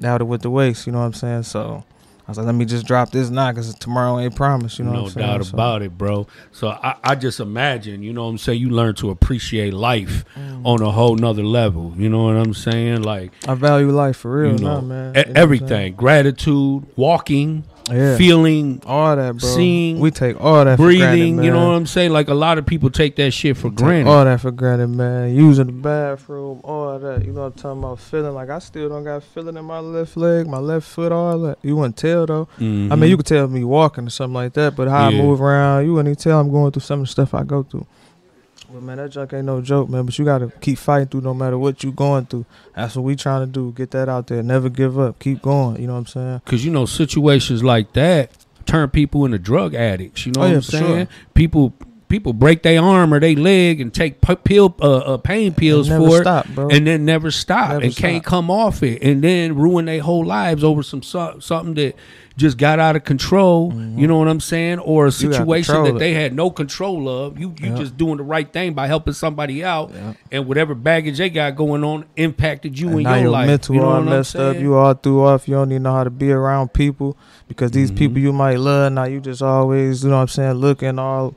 [0.00, 0.86] That would have went to waste.
[0.86, 1.44] You know what I'm saying?
[1.44, 1.84] So
[2.26, 4.80] I was like, let me just drop this now because tomorrow ain't promised.
[4.80, 5.26] You know no what I'm saying?
[5.28, 6.26] No doubt So- about it, bro.
[6.50, 10.24] So I, I just imagine, you know what I'm saying, you learn to appreciate life
[10.36, 10.66] Mm.
[10.66, 11.92] on a whole nother level.
[11.96, 13.02] You know what I'm saying?
[13.02, 14.88] Like I value life for real, you know, now, man.
[14.88, 15.36] e- You know what I'm saying?
[15.36, 15.94] everything.
[15.94, 18.16] Gratitude, walking, Yeah.
[18.16, 19.48] feeling, all that, bro.
[19.48, 21.36] seeing, we take all that for breathing.
[21.36, 22.12] granted, you know what I'm saying?
[22.12, 24.10] Like a lot of people take that shit for Take granted.
[24.10, 25.34] All that for granted, man.
[25.34, 27.24] Using the bathroom, all that.
[27.24, 28.00] You know what I'm talking about?
[28.00, 31.38] Feeling like I still don't got feeling in my left leg, my left foot, all
[31.40, 31.58] that.
[31.62, 32.48] You wouldn't tell though.
[32.58, 32.98] I Mhm.
[32.98, 35.18] mean, you could tell me walking or something like that, but how Yeah.
[35.18, 37.42] I move around, you wouldn't even tell I'm going through some of the stuff I
[37.42, 37.86] go through.
[38.74, 40.04] Well, man, that junk ain't no joke, man.
[40.04, 42.44] But you gotta keep fighting through no matter what you going through.
[42.74, 43.70] That's what we trying to do.
[43.70, 44.42] Get that out there.
[44.42, 45.20] Never give up.
[45.20, 45.80] Keep going.
[45.80, 46.42] You know what I'm saying?
[46.44, 48.32] Cause you know situations like that
[48.66, 50.26] turn people into drug addicts.
[50.26, 51.06] You know Oh, what yeah, I'm saying?
[51.06, 51.14] sure.
[51.34, 51.72] People
[52.14, 55.88] people break their arm or their leg and take p- pill uh, uh, pain pills
[55.88, 56.68] never for stop, bro.
[56.68, 60.00] it, and then never stop Never and can't come off it, and then ruin their
[60.00, 61.96] whole lives over some so- something that
[62.36, 63.72] just got out of control.
[63.96, 64.78] You know what I'm saying?
[64.80, 65.32] Or a Mm-hmm.
[65.32, 65.98] Situation that it.
[66.00, 67.38] they had no control of.
[67.38, 67.76] You you Yeah.
[67.76, 70.12] just doing the right thing by helping somebody out, Yeah.
[70.32, 73.46] and whatever baggage they got going on impacted you And in your your life.
[73.48, 74.56] mental you know all messed up.
[74.56, 75.46] You all threw off.
[75.48, 77.16] You don't even know how to be around people
[77.48, 77.96] because these Mhm.
[77.98, 81.34] people you might love now you just always you know what I'm saying looking all.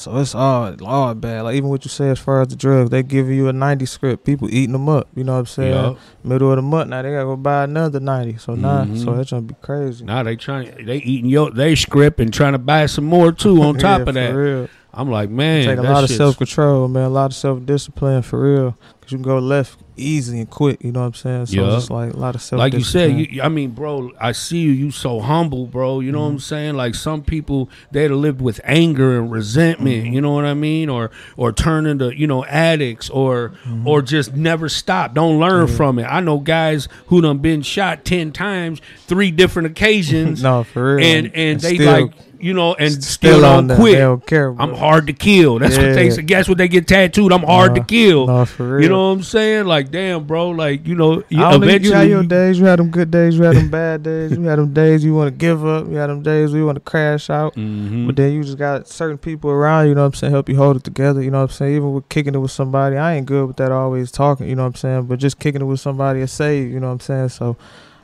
[0.00, 1.42] So it's all all bad.
[1.42, 3.86] Like even what you say as far as the drugs, they give you a ninety
[3.86, 4.24] script.
[4.24, 5.08] People eating them up.
[5.14, 5.72] You know what I'm saying?
[5.72, 5.98] Yup.
[6.24, 8.36] Middle of the month now they gotta go buy another ninety.
[8.38, 9.04] So now Mhm.
[9.04, 10.04] so that's gonna be crazy.
[10.04, 13.62] Now they trying they eating your they script and trying to buy some more too
[13.62, 14.32] on top Yeah, of that.
[14.32, 14.68] for real.
[14.92, 17.04] I'm like, man, Take a lot of self control, man.
[17.04, 18.76] A lot of self discipline for real.
[19.00, 20.82] Cause you can go left easy and quick.
[20.82, 21.46] You know what I'm saying?
[21.46, 21.76] So Yeah.
[21.76, 22.58] it's like a lot of self.
[22.58, 24.72] Like you said, you, I mean, bro, I see you.
[24.72, 26.00] You so humble, bro.
[26.00, 26.38] You know what I'm Mm-hmm.
[26.40, 26.74] saying?
[26.74, 30.04] Like some people, they'd have lived with anger and resentment.
[30.06, 30.12] Mm-hmm.
[30.14, 30.88] You know what I mean?
[30.88, 33.86] Or or turn into you know addicts, or Mm-hmm.
[33.86, 35.14] or just never stop.
[35.14, 36.04] Don't learn from it.
[36.04, 41.06] I know guys who done been shot ten times, three different occasions, no, for real.
[41.06, 43.94] and and they still- like you know and still, on quit.
[43.94, 44.54] They don't care.
[44.58, 45.58] I'm hard to kill.
[45.58, 46.22] That's what they say.
[46.22, 47.32] Guess what they get tattooed?
[47.32, 48.26] I'm hard to kill.
[48.26, 48.82] nah, for real.
[48.82, 49.66] You know what I'm saying?
[49.66, 50.50] Like, damn, bro.
[50.50, 52.58] Like, you know, you, eventually you had your days.
[52.58, 53.36] You had them good days.
[53.36, 54.32] You had them bad days.
[54.32, 55.86] You had them days you want to give up.
[55.86, 57.54] You had them days where you want to crash out.
[57.54, 58.06] Mhm.
[58.06, 60.56] But then you just got certain people around, you know what I'm saying, help you
[60.56, 61.76] hold it together, you know what I'm saying?
[61.76, 64.62] Even with kicking it with somebody, I ain't good with that always talking, you know
[64.62, 65.02] what I'm saying?
[65.04, 67.28] But just kicking it with somebody is save, you know what I'm saying?
[67.30, 67.56] So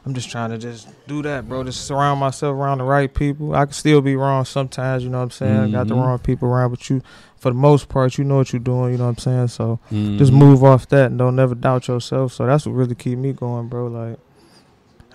[0.07, 1.65] I'm just trying to just do that, bro.
[1.65, 3.57] Just surround myself around the right people.
[3.57, 5.59] I can still be wrong sometimes, you know what I'm saying?
[5.59, 6.01] I got the Mhm.
[6.01, 7.03] wrong people around, but you
[7.39, 9.49] for the most part, you know what you're doing, you know what I'm saying?
[9.49, 9.79] So
[10.17, 10.39] just Mhm.
[10.39, 12.33] move off that and don't never doubt yourself.
[12.33, 13.89] So that's what really keep me going, bro.
[13.89, 14.19] Like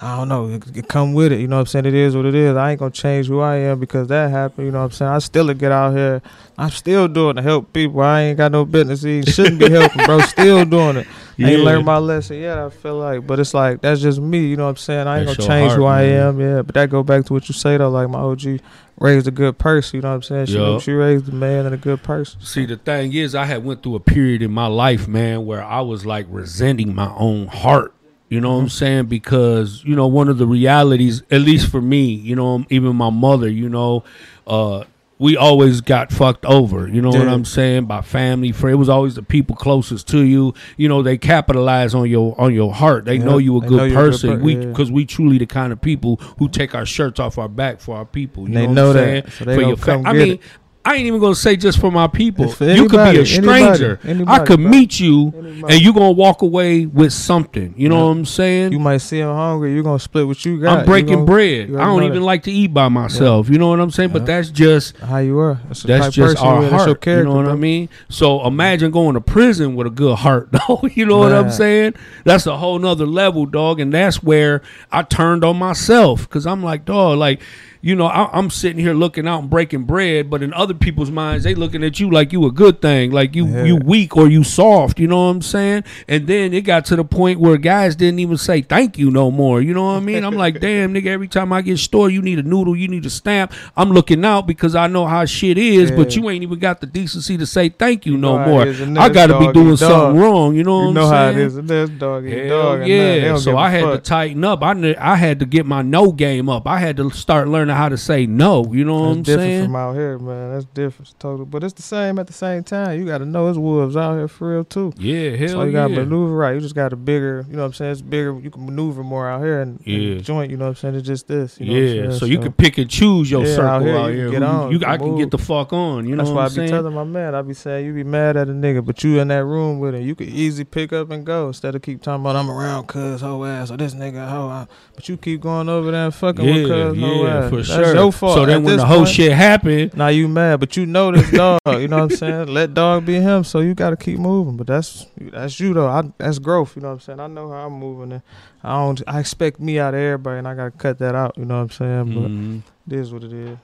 [0.04, 1.40] I don't know, it, it come with it.
[1.40, 1.86] You know what I'm saying?
[1.86, 2.58] It is what it is.
[2.58, 4.66] I ain't gonna change who I am because that happened.
[4.66, 5.12] You know what I'm saying?
[5.12, 6.24] I still get out here.
[6.58, 8.02] I'm still doing to help people.
[8.02, 9.06] I ain't got no business.
[9.06, 10.20] Even shouldn't be helping, bro.
[10.32, 11.08] Still doing it.
[11.40, 12.58] I ain't learned my lesson yet.
[12.58, 14.46] I feel like, but it's like that's just me.
[14.48, 15.08] You know what I'm saying?
[15.08, 16.28] I ain't That's gonna your change who I man.
[16.28, 16.40] am.
[16.40, 17.90] Yeah, but that go back to what you say though.
[17.90, 18.60] Like my OG
[19.00, 19.98] raised a good person.
[19.98, 20.46] You know what I'm saying?
[20.48, 20.82] She Yup.
[20.82, 22.40] she raised a man and a good person.
[22.42, 25.64] See, the thing is, I had went through a period in my life, man, where
[25.64, 27.94] I was like resenting my own heart.
[28.32, 28.56] You know Mm-hmm.
[28.56, 29.06] what I'm saying?
[29.08, 33.10] Because you know, one of the realities, at least for me, you know, even my
[33.10, 34.06] mother, you know,
[34.48, 34.86] uh,
[35.20, 36.88] we always got fucked over.
[36.88, 37.86] You know what I'm saying?
[37.86, 38.74] By family, friend.
[38.74, 40.54] It was always the people closest to you.
[40.78, 43.04] You know, they capitalize on your on your heart.
[43.06, 44.38] They Yeah, know you a good you're a good person.
[44.40, 44.66] per- we yeah.
[44.68, 47.98] because we truly the kind of people who take our shirts off our back for
[47.98, 48.48] our people.
[48.48, 49.32] You They know, know what I'm that, saying?
[49.38, 50.32] so they for your come I mean.
[50.36, 50.42] it.
[50.84, 52.50] I ain't even gonna say just for my people.
[52.50, 54.00] For you could be a stranger.
[54.04, 54.70] anybody, anybody, I could bro.
[54.70, 55.74] meet you, Anybody.
[55.76, 57.76] and you gonna walk away with something.
[57.78, 58.04] You know Yeah.
[58.06, 58.72] what I'm saying?
[58.72, 59.74] You might see him hungry.
[59.76, 60.80] You're gonna split what you got.
[60.80, 61.70] I'm breaking gonna- bread.
[61.76, 62.26] I don't even that.
[62.26, 63.48] like to eat by myself.
[63.48, 64.10] You know what I'm saying?
[64.10, 65.60] But that's just how you are.
[65.68, 66.62] That's, that's just our.
[66.64, 67.02] That's heart.
[67.02, 67.54] character, you know what bro.
[67.54, 67.88] I mean?
[68.10, 70.82] So imagine going to prison with a good heart, though.
[70.96, 71.94] you know what I'm saying?
[72.24, 73.80] That's a whole nother level, dog.
[73.80, 77.40] And that's where I turned on myself because I'm like, dog, like.
[77.82, 81.10] You know, I, I'm sitting here looking out and breaking bread, but in other people's
[81.10, 83.64] minds, they looking at you like you a good thing, like you Yeah.
[83.64, 85.00] you weak or you soft.
[85.00, 85.84] You know what I'm saying?
[86.08, 89.32] And then it got to the point where guys didn't even say thank you no
[89.32, 89.62] more.
[89.62, 90.24] You know what I mean?
[90.24, 91.08] I'm like, damn, nigga.
[91.08, 93.52] Every time I get store, you need a noodle, you need a stamp.
[93.76, 96.88] I'm looking out because I know how shit is, but you ain't even got the
[96.88, 98.62] decency to say thank you, You no more.
[98.62, 100.56] it is in I got to be doing something wrong.
[100.56, 101.38] You know what You I'm know how saying?
[101.40, 101.90] it is.
[101.90, 102.88] dog Hell dog.
[102.88, 102.98] yeah.
[102.98, 103.22] nothing.
[103.22, 104.62] They don't So I had to tighten up.
[104.62, 106.68] I I had to get my no game up.
[106.68, 108.66] I had to start learning how to say no.
[108.74, 109.64] You know what That's I'm different saying?
[109.66, 110.54] from out here, man.
[110.54, 111.46] That's different, total.
[111.46, 113.00] But it's the same at the same time.
[113.00, 114.94] You got to know it's wolves out here for real too.
[114.98, 116.54] yeah, hell so you got to maneuver right.
[116.56, 117.92] You just got a bigger, you know what I'm saying?
[117.94, 118.40] It's bigger.
[118.40, 120.20] You can maneuver more out here and, and Yeah.
[120.22, 120.52] joint.
[120.52, 120.96] You know what I'm saying?
[120.96, 121.60] It's just this.
[121.60, 122.12] You know I'm yeah, saying?
[122.20, 124.26] so you can pick and choose your Yeah, circle out out here, here.
[124.26, 126.08] you can get Who on, you, you I can get the fuck on.
[126.08, 126.70] You know That's what why I I'm be saying?
[126.72, 129.28] telling my man, I be saying you be mad at a nigga, but you in
[129.30, 132.22] that room with him, you could easy pick up and go instead of keep talking
[132.22, 134.48] about I'm around cuz whole ass or this nigga hoe.
[134.48, 137.50] I-" But you keep going over there and fucking with yeah, cuz hoe yeah, ass.
[137.50, 137.96] for That's sure.
[137.96, 138.36] your fault.
[138.36, 141.12] So then At when the whole point, shit happened, Now you mad, but you know
[141.12, 141.60] this dog.
[141.66, 142.48] You know what I'm saying?
[142.48, 143.44] Let dog be him.
[143.44, 144.58] So you got to keep moving.
[144.58, 145.88] But that's that's you though.
[145.88, 146.76] I, that's growth.
[146.76, 147.20] You know what I'm saying?
[147.20, 148.14] I know how I'm moving.
[148.14, 148.22] And
[148.64, 149.02] I don't.
[149.08, 151.38] I expect me out of everybody, and I got to cut that out.
[151.38, 152.06] You know what I'm saying?
[152.14, 152.94] But mm-hmm.
[152.94, 153.58] it is what it is.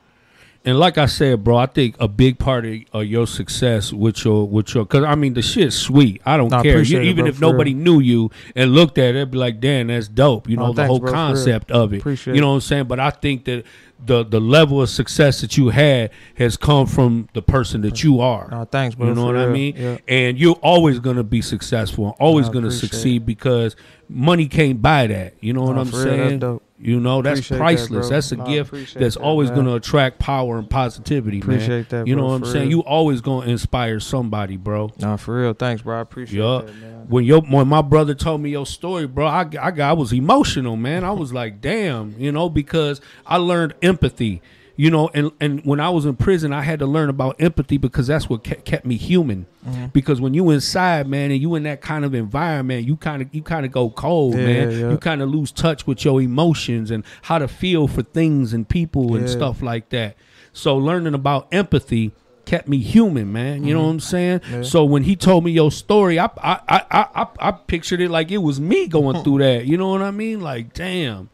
[0.68, 4.26] And like I said, bro, I think a big part of, of your success with
[4.26, 6.22] your with your because I mean the shit's sweet.
[6.26, 6.82] I don't I care.
[6.82, 9.62] You, it, even bro, if nobody knew you and looked at it, it'd be like,
[9.62, 10.50] damn, that's dope.
[10.50, 12.00] You know the thanks, whole bro, concept of it.
[12.00, 12.88] Appreciate You know what I'm saying?
[12.88, 13.64] But I think that
[14.06, 18.20] the the level of success that you had has come from the person that you
[18.20, 18.50] are.
[18.50, 19.08] Nah, thanks, bro.
[19.08, 19.74] You know what I mean?
[19.78, 19.98] Yeah.
[20.06, 23.78] And you're always gonna be successful, always gonna succeed because
[24.10, 25.36] money can't buy that.
[25.40, 26.60] You know what I'm real, saying?
[26.80, 28.08] You know, that's Appreciate priceless.
[28.08, 28.10] bro.
[28.16, 29.58] that's a Nah, gift that's that, always man.
[29.60, 31.50] gonna attract power and positivity, man.
[31.56, 32.06] Appreciate that.
[32.06, 32.70] You know bro, what I'm saying?
[32.70, 32.78] real.
[32.78, 34.92] You always gonna inspire somebody, bro.
[35.00, 35.54] Nah, for real.
[35.54, 35.98] Thanks, bro.
[35.98, 36.68] I appreciate Yup.
[36.68, 37.06] that, man.
[37.08, 40.14] When your when my brother told me your story, bro, I, I got I was
[40.14, 41.04] emotional, man.
[41.04, 44.42] I was like, damn, you know, because I learned empathy.
[44.80, 47.78] You know, and, and when I was in prison, I had to learn about empathy
[47.78, 49.48] because that's what kept, kept me human.
[49.68, 49.88] Mm-hmm.
[49.88, 53.34] Because when you inside, man, and you in that kind of environment, you kind of
[53.34, 54.72] you kind of go cold, Yeah, man.
[54.72, 54.92] yeah.
[54.92, 58.70] You kind of lose touch with your emotions and how to feel for things and
[58.70, 60.16] people and stuff like that.
[60.54, 62.12] So learning about empathy
[62.46, 63.64] kept me human, man.
[63.66, 64.40] You know what I'm saying?
[64.42, 64.54] Mm-hmm.
[64.58, 64.62] Yeah.
[64.62, 68.30] So when he told me your story, I, I I I I pictured it like
[68.32, 69.66] it was me going through that.
[69.66, 70.40] You know what I mean?
[70.42, 71.30] Like, damn.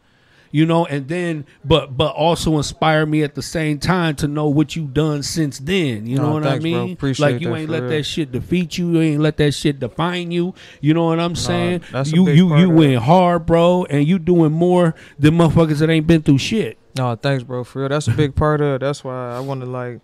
[0.54, 4.46] You know, and then but but also inspire me at the same time to know
[4.48, 6.06] what you've done since then.
[6.06, 6.96] You know Nah, what thanks, I mean?
[7.18, 7.90] Like you ain't let real.
[7.90, 8.92] that shit defeat you.
[8.92, 10.54] You ain't let that shit define you.
[10.80, 11.82] You know what I'm saying?
[12.04, 16.22] you you you went hard, bro, and you doing more than motherfuckers that ain't been
[16.22, 16.78] through shit.
[16.96, 17.64] No, thanks, bro.
[17.64, 18.78] For real, that's a big part of it.
[18.82, 20.02] That's why I want to like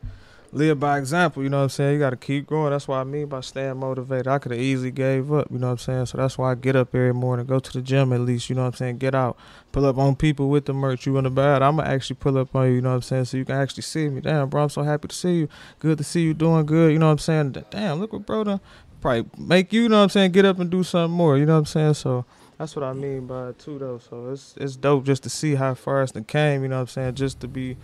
[0.53, 1.43] live by example.
[1.43, 1.95] You know what I'm saying?
[1.95, 2.71] You got to keep going.
[2.71, 4.27] That's what I mean by staying motivated.
[4.27, 5.49] I could have easily gave up.
[5.51, 6.07] You know what I'm saying?
[6.07, 8.51] So that's why I get up every morning, go to the gym at least.
[8.51, 8.99] You know what I'm saying?
[8.99, 9.37] Get out,
[9.73, 11.07] pull up on people with the merch.
[11.07, 11.63] You in the bad?
[11.63, 12.75] I'ma actually pull up on you.
[12.75, 13.27] You know what I'm saying?
[13.27, 14.21] So you can actually see me.
[14.21, 15.49] Damn, bro, I'm so happy to see you.
[15.79, 16.93] Good to see you doing good.
[16.93, 17.57] You know what I'm saying?
[17.71, 18.61] Damn, look what bro done.
[19.01, 21.39] probably make you, you know what I'm saying, get up and do something more.
[21.39, 21.95] You know what I'm saying?
[21.95, 22.25] So
[22.59, 23.99] that's what I mean by it too, though.
[23.99, 26.63] So it's it's dope just to see how far it's came.
[26.63, 27.15] You know what I'm saying?
[27.15, 27.77] Just to be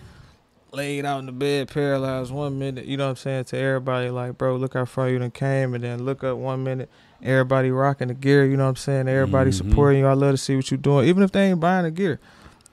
[0.76, 2.84] laid out in the bed, paralyzed one minute.
[2.86, 3.44] You know what I'm saying?
[3.46, 6.62] To everybody, like, bro, look how far you done came, and then look up one
[6.62, 6.90] minute.
[7.22, 8.44] Everybody rocking the gear.
[8.44, 9.08] You know what I'm saying?
[9.08, 9.54] Everybody Mhm.
[9.54, 10.06] supporting you.
[10.06, 12.20] I love to see what you're doing, even if they ain't buying the gear.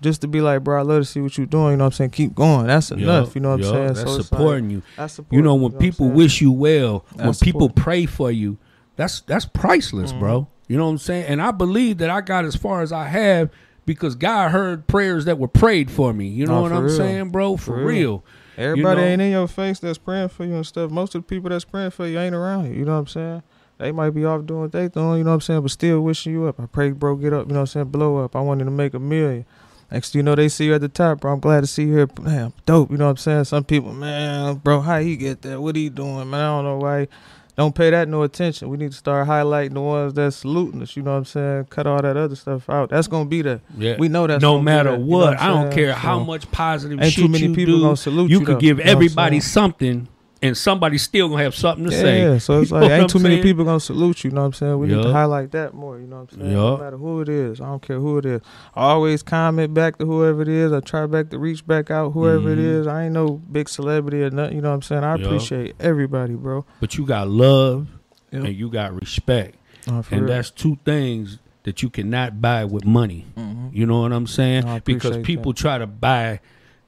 [0.01, 1.71] Just to be like, bro, I love to see what you're doing.
[1.71, 2.09] You know what I'm saying?
[2.09, 2.67] Keep going.
[2.67, 3.27] That's enough.
[3.27, 3.87] Yup, you know what I'm saying?
[3.87, 4.81] That's so it's like- supporting you.
[4.97, 8.29] that's You know, when what I'm people wish you well, when That's people pray for
[8.29, 8.57] you,
[8.97, 10.19] that's that's priceless, Mhm.
[10.19, 10.47] bro.
[10.67, 11.25] You know what I'm saying?
[11.27, 13.49] And I believe that I got as far as I have
[13.85, 16.27] because God heard prayers that were prayed for me.
[16.27, 16.97] You know Nah, what I'm real.
[16.97, 17.57] saying, bro?
[17.57, 17.85] For, For real.
[17.85, 18.23] real.
[18.57, 19.07] Everybody know?
[19.07, 20.91] ain't in your face that's praying for you and stuff.
[20.91, 22.73] Most of the people that's praying for you ain't around you.
[22.73, 23.43] You know what I'm saying?
[23.79, 26.01] They might be off doing what they doing, you know what I'm saying, but still
[26.01, 26.59] wishing you up.
[26.59, 28.35] I pray, bro, get up, you know what I'm saying, blow up.
[28.35, 29.45] I wanted to make a million.
[29.91, 31.33] Next you know, they see you at the top, bro.
[31.33, 32.07] I'm glad to see you here.
[32.21, 33.43] Man, dope, you know what I'm saying?
[33.45, 35.59] Some people, man, bro, how he get that?
[35.59, 36.39] What he doing, man?
[36.39, 37.01] I don't know why.
[37.01, 37.07] he-
[37.55, 38.69] Don't pay that no attention.
[38.69, 41.65] We need to start highlighting the ones that's saluting us, you know what I'm saying?
[41.65, 42.89] Cut all that other stuff out.
[42.89, 43.95] That's going to be the Yeah.
[43.99, 44.41] We know that.
[44.41, 47.13] no gonna be matter there, you know what, I'm don't care how much positive Ain't
[47.13, 47.81] shit too many you people do.
[47.81, 48.45] gonna salute you you.
[48.45, 50.07] could though, give you know everybody something,
[50.43, 52.21] and somebody's still gonna have something to yeah, say.
[52.21, 54.29] Yeah, so it's like ain't too I'm many people gonna salute you.
[54.29, 54.77] You know what I'm saying?
[54.77, 55.97] We need to highlight that more.
[55.99, 56.53] You know what I'm saying?
[56.53, 58.41] No matter who it is, I don't care who it is.
[58.75, 60.71] I always comment back to whoever it is.
[60.73, 62.79] I try back to reach back out whoever it Mhm.
[62.82, 62.88] is.
[62.88, 64.58] I ain't no big celebrity or nothing.
[64.58, 65.03] You know what I'm saying?
[65.03, 65.25] I Yup.
[65.25, 66.65] appreciate everybody, bro.
[66.82, 67.88] But you got love
[68.32, 70.25] and you got respect, for and real.
[70.27, 73.25] that's two things that you cannot buy with money.
[73.38, 73.69] Mhm.
[73.71, 74.65] You know what I'm saying?
[74.65, 76.41] I because people try to buy,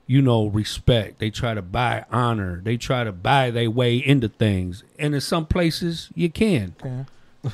[0.07, 1.19] you know, respect.
[1.19, 2.61] They try to buy honor.
[2.63, 4.83] They try to buy their way into things.
[4.99, 7.05] And in some places you can, Okay.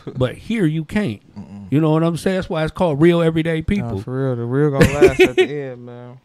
[0.16, 1.22] but here you can't.
[1.70, 2.38] You know what I'm saying?
[2.38, 4.02] That's why it's called real everyday Nah, people.
[4.02, 6.20] for real, the real gonna last at the end, man.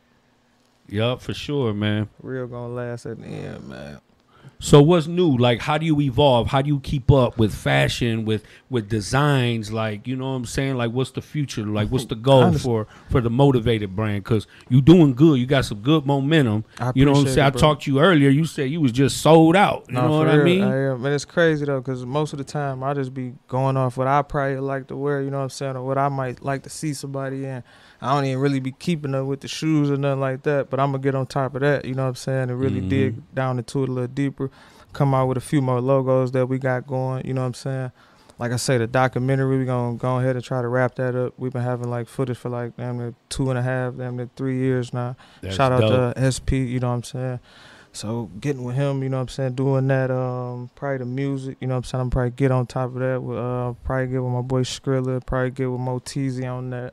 [0.89, 2.09] Yup, for sure, man.
[2.23, 3.99] Real gonna last at the end, man.
[4.59, 5.37] So what's new?
[5.37, 6.49] Like how do you evolve?
[6.49, 9.73] How do you keep up with fashion, with with designs?
[9.73, 10.77] Like, you know what I'm saying?
[10.77, 11.65] Like what's the future?
[11.65, 14.25] Like what's the goal for for the Moetivated brand?
[14.25, 15.39] Cause you doing good.
[15.39, 16.65] You got some good momentum.
[16.79, 17.41] I You know what I'm saying?
[17.41, 17.61] I it, bro.
[17.61, 18.31] talked to you earlier.
[18.31, 19.85] You said you was just sold out.
[19.89, 20.63] You know what for I mean?
[20.63, 21.05] I am.
[21.05, 24.07] And it's crazy though, because most of the time I just be going off what
[24.07, 26.63] I probably like to wear, you know what I'm saying, or what I might like
[26.63, 27.63] to see somebody in.
[28.03, 30.79] I don't even really be keeping up with the shoes or nothing like that, but
[30.81, 32.89] I'm gonna get on top of that, you know what I'm saying, and really Mhm.
[32.89, 34.51] dig down into it a little deeper.
[34.93, 37.55] Come out with a few more logos that we got going, you know what I'm
[37.55, 37.93] saying.
[38.39, 41.33] Like I say, the documentary, we gonna go ahead and try to wrap that up.
[41.39, 44.29] We've been having like footage for like damn near two and a half, damn near
[44.37, 45.17] three years now.
[45.41, 46.15] That's Shout out dope.
[46.17, 47.41] to SP, you know what I'm saying?
[47.93, 51.57] So getting with him, you know what I'm saying, doing that, um, probably the music,
[51.61, 54.09] you know what I'm saying, I'm probably get on top of that with uh probably
[54.09, 56.93] get with my boy Skrilla, probably get with Moteezy on that.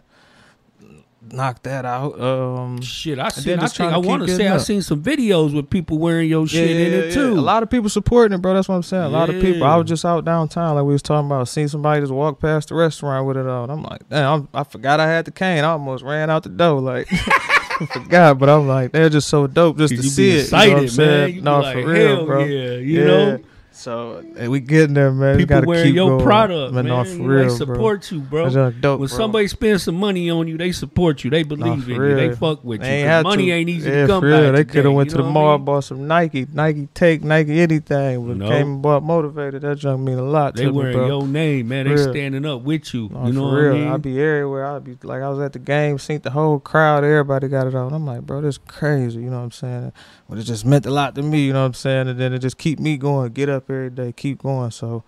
[1.32, 2.20] Knock that out.
[2.20, 3.60] Um Shit, I seen.
[3.60, 6.70] I think I want to say I seen some videos with people wearing your shit
[6.70, 7.14] in yeah, it yeah.
[7.14, 7.34] too.
[7.34, 8.54] A lot of people supporting it, bro.
[8.54, 9.04] That's what I'm saying.
[9.04, 9.64] A lot of people.
[9.64, 12.70] I was just out downtown, like we was talking about, seeing somebody just walk past
[12.70, 13.70] the restaurant with it on.
[13.70, 15.64] I'm like, damn, I'm, I forgot I had the cane.
[15.64, 17.08] I almost ran out the door, like.
[17.12, 20.42] I forgot, but I'm like, they're just so dope just to see it.
[20.42, 21.10] excited, you know what I'm saying?
[21.10, 21.34] man.
[21.34, 22.44] You no, like, for real, bro.
[22.44, 23.40] Yeah, you know.
[23.76, 25.36] So hey, we getting there, man.
[25.36, 26.24] We People gotta wearing keep your going.
[26.24, 26.86] product, man.
[26.86, 27.56] no, for real, they bro.
[27.56, 28.50] support you, bro.
[28.72, 29.18] Dope, when bro.
[29.18, 31.32] somebody spends some money on you, they support you.
[31.32, 32.16] They believe for in you.
[32.16, 32.94] They fuck with They you.
[32.94, 33.52] ain't 'Cause had money to.
[33.52, 34.44] ain't easy yeah, to come for real.
[34.44, 34.52] by.
[34.52, 35.66] They could have went to the mall, I mean?
[35.66, 38.48] bought some Nike, Nike take, Nike anything, but No.
[38.48, 39.62] came and bought Moetivated.
[39.62, 41.08] That junk mean a lot They to me, wearing bro.
[41.08, 41.86] your name, man.
[41.88, 42.12] They Real.
[42.12, 43.10] standing up with you.
[43.12, 43.74] No, you know for what real.
[43.74, 43.88] I mean?
[43.88, 44.66] I'd be everywhere.
[44.68, 47.04] I'd be like, I was at the game, seen the whole crowd.
[47.04, 47.92] Everybody got it on.
[47.92, 49.20] I'm like, bro, this crazy.
[49.22, 49.92] You know what I'm saying?
[50.30, 51.46] But it just meant a lot to me.
[51.46, 52.08] You know what I'm saying?
[52.08, 53.34] And then it just keep me going.
[53.34, 54.12] Get up every day.
[54.14, 54.72] Keep going.
[54.72, 55.04] So,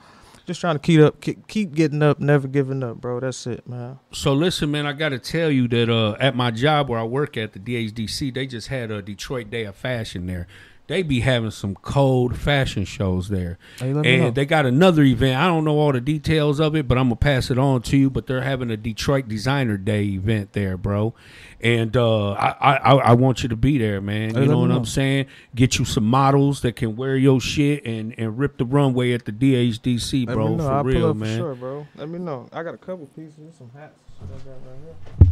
[0.45, 3.19] just trying to keep up, keep, getting up, never giving up, bro.
[3.19, 3.99] That's it, man.
[4.11, 7.03] So listen, man, I got to tell you that uh, at my job where I
[7.03, 10.47] work at the DHDC, they just had a Detroit Day of Fashion there.
[10.87, 14.27] They be having some cold fashion shows there, Hey, let me know.
[14.27, 15.39] and they got another event.
[15.41, 17.97] I don't know all the details of it, but I'm gonna pass it on to
[17.97, 18.11] you.
[18.11, 21.15] But they're having a Detroit Designer Day event there, bro.
[21.59, 24.35] And uh, I, I I want you to be there, man.
[24.35, 24.77] Hey, You know what know.
[24.77, 25.25] I'm saying?
[25.55, 29.25] Get you some models that can wear your shit and, and rip the runway at
[29.25, 30.47] the DHDC, Let bro.
[30.49, 30.63] me know.
[30.65, 31.37] For I'll real, pull up man.
[31.39, 31.87] for sure, bro.
[31.95, 32.47] Let me know.
[32.53, 33.97] I got a couple pieces, some hats.
[34.21, 35.31] I got right here.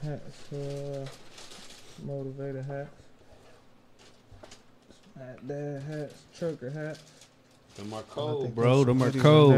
[0.00, 1.06] Some hats, uh,
[2.00, 2.90] motivator hats.
[5.18, 7.00] Hat dad hats, trucker hats.
[7.76, 8.84] Them are I cold, bro.
[8.84, 9.52] there's Them are cold.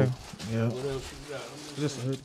[0.52, 0.68] Yeah.
[0.68, 1.40] What else you got?
[1.40, 2.07] Let me Just a see.
[2.09, 2.22] hoodie.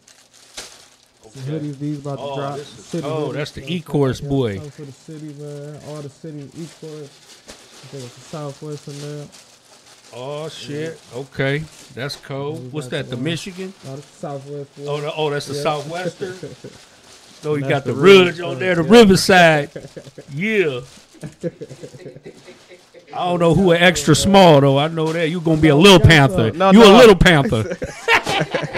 [1.30, 2.58] Some hoodies, these about to Oh, drop.
[2.58, 4.30] is- City oh, hoodies, that's the you know Ecorse saying?
[4.30, 4.56] boy.
[4.56, 5.82] Something for the city, man.
[5.88, 7.03] All the city Ecorse.
[7.03, 9.27] I think it's the Southwest in there.
[10.13, 10.99] Oh shit.
[11.13, 12.71] Okay, that's cold.
[12.71, 13.10] What's that?
[13.10, 13.73] The the, uh, Michigan?
[13.86, 14.76] No, the Southwest.
[14.78, 14.86] boy.
[14.88, 15.61] Oh, the, oh, that's the Yeah.
[15.63, 16.34] Southwestern.
[17.48, 18.91] So you got the, the ridge on there, the yeah.
[18.91, 19.70] Riverside.
[20.34, 20.82] Yeah.
[23.14, 24.78] I don't know who an extra small though.
[24.78, 26.52] I know that you gonna be a little panther.
[26.52, 26.98] No, you a no.
[26.98, 27.64] little panther.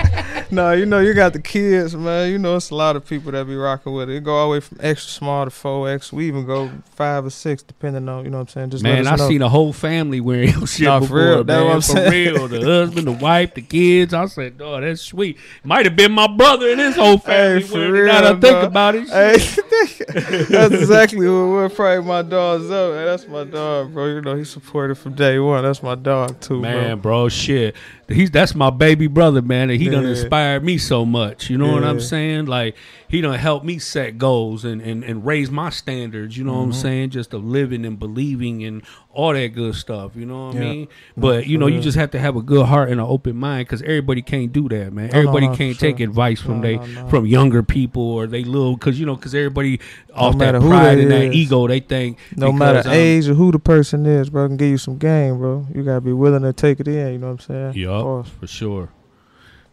[0.60, 2.32] No, you know, you got the kids, man.
[2.32, 4.16] You know, it's a lot of people that be rocking with it.
[4.16, 6.12] It go all the way from extra small to 4X.
[6.12, 8.70] We even go five or six, depending on, you know what I'm saying?
[8.72, 11.44] Just Man, I seen a whole family wearing your shit Nah, for before, real.
[11.44, 11.66] That's man.
[11.66, 12.34] what I'm for saying.
[12.36, 12.48] real.
[12.48, 14.14] The husband, the wife, the kids.
[14.14, 17.62] I said, "Dog, that's sweet." Might have been my brother and his whole family.
[17.62, 19.38] Hey, for real, now that I think about it, Hey,
[20.50, 22.94] that's exactly what we're probably my dog's up.
[22.94, 24.08] Hey, that's my dog, bro.
[24.08, 25.64] You know, he supported from day one.
[25.64, 27.76] That's my dog, too, Man, bro, shit.
[28.08, 30.10] He's that's my baby brother, man, and he done Yeah.
[30.40, 31.50] Inspired me so much.
[31.50, 32.46] You know what I'm saying?
[32.46, 32.76] Like
[33.08, 36.60] he done helped me set goals and, and, and raise my standards, you know what
[36.60, 36.82] I'm Mm-hmm.
[36.82, 37.10] saying?
[37.12, 40.88] Just of living and believing and all that good stuff, you know what I mean?
[41.18, 43.68] But you know, you just have to have a good heart and an open mind
[43.68, 45.08] because everybody can't do that, man.
[45.08, 47.08] No, no, everybody no, for can't take advice from No, they no, no.
[47.10, 49.80] from younger people or they little because you know because everybody
[50.14, 53.34] off that who pride and that ego they think No because, matter um, age or
[53.34, 55.66] who the person is, bro, can give you some game, bro.
[55.74, 57.14] You gotta be willing to take it in.
[57.14, 57.86] You know what I'm saying?
[58.04, 58.30] Pause.
[58.40, 58.90] for sure.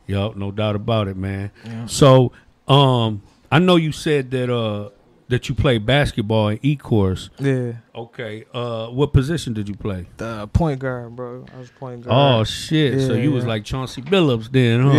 [0.07, 1.51] Yup, no doubt about it, man.
[1.87, 2.33] So,
[2.69, 4.91] um, I know you said that uh
[5.29, 7.31] that you play basketball in E course.
[7.41, 8.45] Yeah, Okay.
[8.55, 10.07] Uh, what position did you play?
[10.19, 11.45] the point guard, bro.
[11.53, 12.41] I was point guard.
[12.41, 13.01] Oh shit!
[13.07, 14.93] so you was like Chauncey Billups then, huh?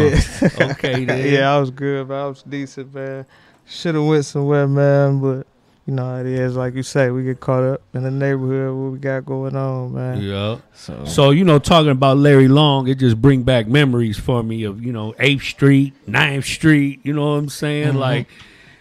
[0.64, 1.34] yeah, Okay, then.
[1.34, 3.26] yeah, I was good, but I was decent, man.
[3.66, 5.48] Should have went somewhere, man, but
[5.88, 6.56] you know how it is.
[6.56, 8.76] Like you say, we get caught up in the neighborhood.
[8.76, 10.22] What we got going on, man?
[10.22, 10.58] Yeah.
[10.74, 14.64] So, So you know, talking about Larry Long, it just bring back memories for me
[14.64, 17.00] of you know Eighth Street, 9th Street.
[17.04, 17.94] You know what I'm saying?
[17.94, 18.00] Mhm.
[18.00, 18.28] Like,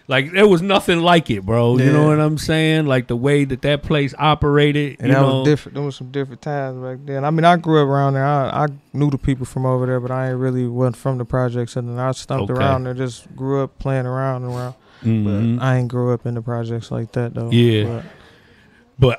[0.09, 1.77] like there was nothing like it, bro.
[1.77, 2.85] You know what I'm saying?
[2.85, 4.97] Like the way that that place operated.
[4.99, 5.75] and you that know, was different.
[5.75, 7.23] There was some different times back then.
[7.25, 8.25] I mean, I grew up around there.
[8.25, 11.25] I, I knew the people from over there, but I ain't really wasn't from the
[11.25, 11.75] projects.
[11.77, 12.59] And then I stumped Okay.
[12.59, 14.75] around there, just grew up playing around and around.
[15.03, 15.57] Mhm.
[15.57, 17.51] But I ain't grew up in the projects like that though.
[17.51, 17.83] Yeah.
[17.83, 18.05] But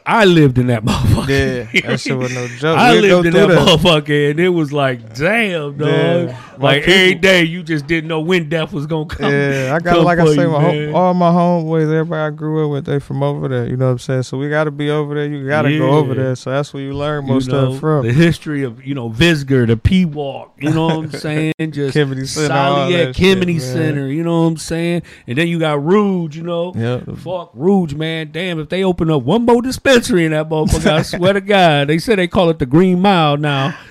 [0.06, 1.72] I lived in that motherfucker.
[1.72, 2.76] Yeah, that shit was no joke.
[2.78, 5.88] I We'd lived in through that motherfucker, and it was like, damn, dog.
[5.88, 6.40] Yeah.
[6.58, 9.30] My Like every people- day, you just didn't know when death was gonna come.
[9.30, 12.64] Yeah, I got like I say, you, my home, all my homeboys, everybody I grew
[12.66, 13.66] up with, they from over there.
[13.68, 14.24] You know what I'm saying?
[14.24, 15.26] So we got to be over there.
[15.28, 16.34] You got to go over there.
[16.34, 18.04] So that's where you learn You most know, stuff from.
[18.06, 20.54] the history of you know Visger, the P Walk.
[20.58, 21.52] You know what I'm saying?
[21.70, 23.74] Just Kennedy Center, all Soliet, that Kennedy shit, man.
[23.76, 24.06] Center.
[24.08, 25.02] You know what I'm saying?
[25.28, 26.36] And then you got Rouge.
[26.36, 28.30] You know, Yeah, fuck Rouge, man.
[28.32, 31.88] Damn, if they open up one more dispensary in that motherfucker, I swear to God,
[31.88, 33.74] they say they call it the Green Mile now.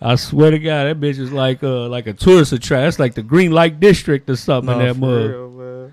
[0.00, 2.84] I swear to God, that bitch is like uh like a tourist attraction.
[2.84, 5.30] That's like the Green Light District or something Nah, in that mug.
[5.30, 5.92] real.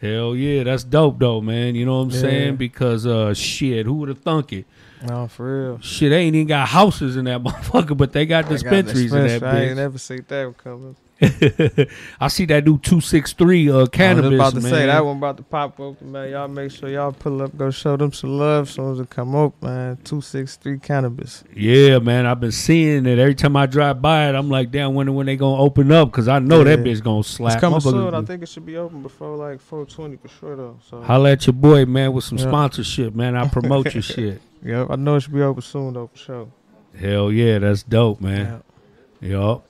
[0.00, 1.74] Hell yeah, that's dope though, man.
[1.74, 2.20] You know what I'm Yeah.
[2.20, 2.56] saying?
[2.56, 4.66] Because uh shit, who would have thunk it?
[5.02, 5.80] No, for real.
[5.80, 9.12] Shit, they ain't even got houses in that motherfucker, but they got I got dispensaries
[9.12, 9.46] in that bitch.
[9.46, 10.96] I ain't never seen that coming.
[12.20, 14.26] I see that new two six three uh cannabis.
[14.26, 14.70] I was about to man.
[14.70, 16.30] say that one about to pop open, man.
[16.30, 18.70] Y'all make sure y'all pull up, go show them some love.
[18.70, 19.98] Soon as it come up, man.
[20.04, 21.42] Two six three cannabis.
[21.54, 24.36] Yeah, man, I've been seeing it every time I drive by it.
[24.36, 26.10] I'm like, damn, when when they gonna open up?
[26.12, 27.54] Because I know that bitch gonna slap.
[27.54, 28.14] It's coming Motherfuckers- soon.
[28.14, 30.78] I think it should be open before like 420 for sure though.
[30.88, 32.44] So Holla at your boy, man, with some Yeah.
[32.46, 33.34] sponsorship, man.
[33.36, 34.40] I promote your shit.
[34.64, 36.48] yeah, I know it should be open soon though for sure.
[36.96, 38.62] Hell yeah, that's dope, man.
[39.20, 39.64] Yup.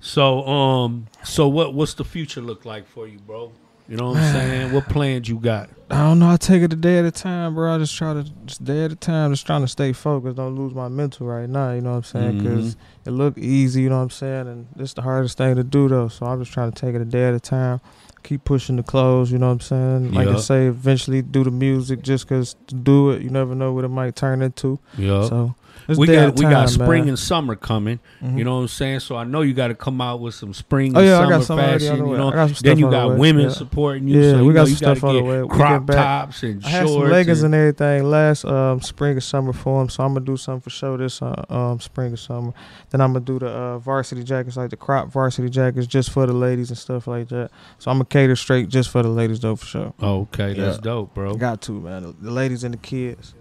[0.00, 3.52] So um, so what what's the future look like for you, bro?
[3.88, 4.72] You know what I'm saying?
[4.72, 5.70] What plans you got?
[5.90, 6.30] I don't know.
[6.30, 7.72] I take it a day at a time, bro.
[7.72, 10.56] I just try to just day at a time, just trying to stay focused, don't
[10.56, 11.72] lose my mental right now.
[11.72, 12.38] You know what I'm saying?
[12.38, 13.82] Because it look easy.
[13.82, 14.48] You know what I'm saying?
[14.48, 16.08] And it's the hardest thing to do though.
[16.08, 17.80] So I'm just trying to take it a day at a time.
[18.24, 19.30] Keep pushing the clothes.
[19.30, 20.12] You know what I'm saying?
[20.12, 23.72] Like I say, eventually do the music just because to do it, you never know
[23.72, 24.80] what it might turn into.
[24.98, 25.28] Yeah.
[25.28, 25.54] So
[25.88, 27.08] it's we got a we got spring man.
[27.10, 28.00] and summer coming.
[28.22, 28.38] Mhm.
[28.38, 29.00] You know what I'm saying?
[29.00, 31.22] So I know you got to come out with some spring Oh and yeah, I
[31.22, 31.96] summer got some fashion.
[32.06, 33.48] You know, I got some then you on the got women Yeah.
[33.50, 34.20] supporting you.
[34.20, 35.42] Yeah, so we you got know, some you stuff on the way.
[35.42, 35.96] We Crop back.
[35.96, 36.92] tops and I had shorts.
[37.02, 39.88] some leggings and- and everything last um, spring and summer for them.
[39.88, 42.52] so I'm gonna do something for sure this uh, um, spring and summer.
[42.90, 46.26] Then I'm gonna do the uh, varsity jackets, like the crop varsity jackets, just for
[46.26, 47.50] the ladies and stuff like that.
[47.78, 49.92] So I'm gonna cater straight just for the ladies though, for sure.
[50.02, 51.34] okay, that's dope, bro.
[51.34, 53.34] Got to man, the, the ladies and the kids.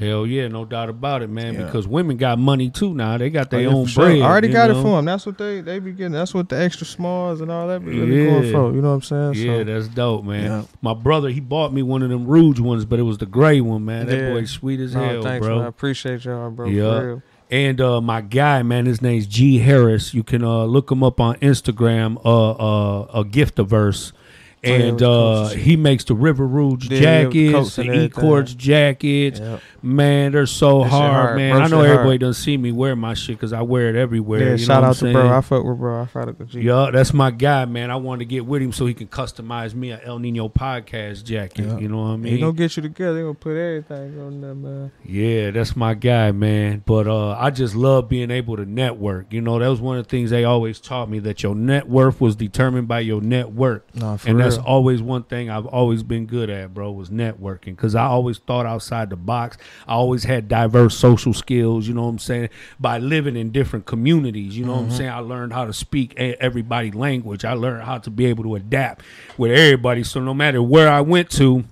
[0.00, 1.54] Yeah, Hell yeah, no doubt about it, man.
[1.54, 1.64] Yeah.
[1.64, 3.18] Because women got money too now.
[3.18, 4.06] They got their Oh, yeah, own sure.
[4.06, 4.20] bread.
[4.20, 4.78] I already got know?
[4.78, 5.04] it for them.
[5.04, 6.12] That's what they they be getting.
[6.12, 8.74] That's what the extra smalls and all that be really going for.
[8.74, 9.34] You know what I'm saying?
[9.34, 10.44] Yeah, so, that's dope, man.
[10.44, 10.62] Yeah.
[10.82, 13.60] My brother, he bought me one of them Rouge ones, but it was the gray
[13.60, 14.06] one, man.
[14.06, 14.32] That Yeah.
[14.32, 15.56] boy sweet as no, hell, thanks, bro.
[15.56, 15.64] man.
[15.64, 16.66] I appreciate y'all, bro.
[16.68, 17.16] Yeah.
[17.50, 20.14] And uh, my guy, man, his name's G Harris.
[20.14, 22.16] You can uh, look him up on Instagram.
[22.24, 24.18] Uh, uh, a Giftaverse, yeah,
[24.62, 27.94] and uh, he makes the River Rouge Yeah, yeah, with the jackets, the and E
[27.96, 28.10] everything.
[28.22, 29.40] Quartz jackets.
[29.40, 29.60] Yep.
[29.82, 31.36] Man, they're so hard, hard.
[31.36, 31.52] man.
[31.54, 31.90] Bro I know shit hard.
[31.90, 34.40] everybody doesn't see me wear my shit because I wear it everywhere.
[34.44, 35.22] Yeah, you shout know out what to I'm bro.
[35.22, 35.32] saying?
[35.32, 36.02] I fuck with bro.
[36.02, 36.60] I fuck with G.
[36.60, 37.90] Yeah, that's my guy, man.
[37.90, 41.24] I wanted to get with him so he can customize me a El Nino podcast
[41.24, 41.64] jacket.
[41.64, 41.78] Yeah.
[41.78, 42.34] You know what I mean?
[42.34, 43.16] He gonna get you together.
[43.16, 44.92] He gonna put everything on there, man.
[45.06, 46.82] Yeah, that's my guy, man.
[46.84, 49.32] But uh, I just love being able to network.
[49.32, 51.88] You know, that was one of the things they always taught me that your net
[51.88, 53.86] worth was determined by your network.
[53.94, 54.49] Nah, for and real.
[54.56, 57.76] That's always one thing I've always been good at, bro, was networking.
[57.76, 59.56] Because I always thought outside the box.
[59.88, 62.48] I always had diverse social skills, you know what I'm saying?
[62.78, 64.86] By living in different communities, you know Mm-hmm.
[64.86, 65.10] what I'm saying?
[65.10, 67.44] I learned how to speak e- everybody's language.
[67.44, 69.04] I learned how to be able to adapt
[69.38, 70.04] with everybody.
[70.04, 71.64] So no matter where I went to,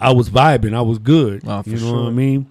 [0.00, 0.74] I was vibing.
[0.74, 1.42] I was good.
[1.42, 2.50] For you know what I mean?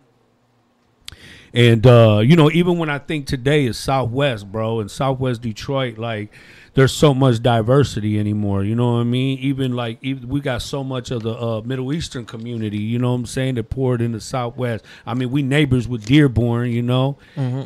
[1.54, 5.98] And uh, you know, even when I think today is Southwest, bro, and Southwest Detroit,
[5.98, 6.32] like
[6.78, 8.64] there's so much diversity anymore.
[8.64, 9.40] You know what I mean?
[9.40, 12.78] Even like even, we got so much of the uh, Middle Eastern community.
[12.78, 13.56] You know what I'm saying?
[13.56, 14.86] That poured in the Southwest.
[15.04, 16.70] I mean, we neighbors with Dearborn.
[16.70, 17.18] You know,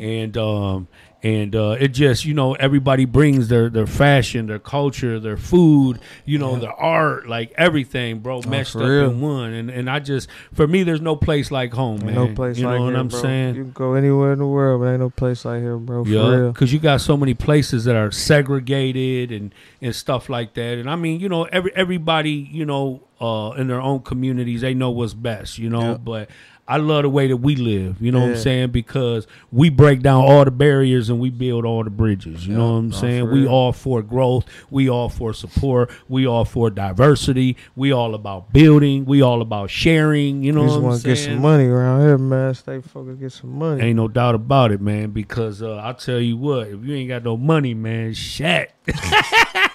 [0.01, 0.87] and um,
[1.23, 5.99] and uh, it just you know everybody brings their their fashion, their culture, their food,
[6.25, 9.09] you know, their art, like everything, bro, meshed for up real.
[9.11, 9.53] in one.
[9.53, 12.15] And and I just for me, there's no place like home, man.
[12.15, 13.21] no place you like know what here, I'm bro.
[13.21, 13.55] saying?
[13.55, 16.03] You can go anywhere in the world, but ain't no place like here, bro.
[16.03, 16.51] For Yeah, real.
[16.53, 20.77] because you got so many places that are segregated and and stuff like that.
[20.77, 24.73] And I mean, you know, every everybody, you know, uh, in their own communities, they
[24.73, 25.91] know what's best, you know.
[25.91, 25.97] Yeah.
[25.97, 26.29] But
[26.67, 28.01] I love the way that we live.
[28.01, 28.71] You know what I'm saying?
[28.71, 32.47] Because we break down all the barriers and we build all the bridges.
[32.47, 33.29] You know what I'm saying?
[33.29, 34.45] We all for growth.
[34.69, 35.91] We all for support.
[36.07, 37.57] We all for diversity.
[37.75, 39.05] We all about building.
[39.05, 40.43] We all about sharing.
[40.43, 41.15] You know We just what I'm saying?
[41.15, 42.53] Just want to get some money around here, man.
[42.53, 43.83] Stay focused, get some money.
[43.83, 45.11] Ain't no doubt about it, man.
[45.11, 48.71] Because uh, I tell you what, if you ain't got no money, man, shit.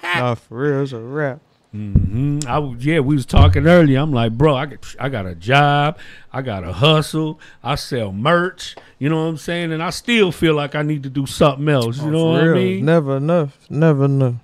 [0.02, 1.40] nah, for real, it's a wrap.
[1.72, 3.98] Hmm I yeah, we was talking earlier.
[3.98, 5.98] I'm like, bro, I got, I got a job,
[6.32, 8.76] I got a hustle, I sell merch.
[8.98, 9.72] You know what I'm saying?
[9.72, 11.98] And I still feel like I need to do something else.
[11.98, 12.56] You Oh, know what real.
[12.56, 12.84] I mean?
[12.86, 13.58] Never enough.
[13.68, 14.34] Never enough.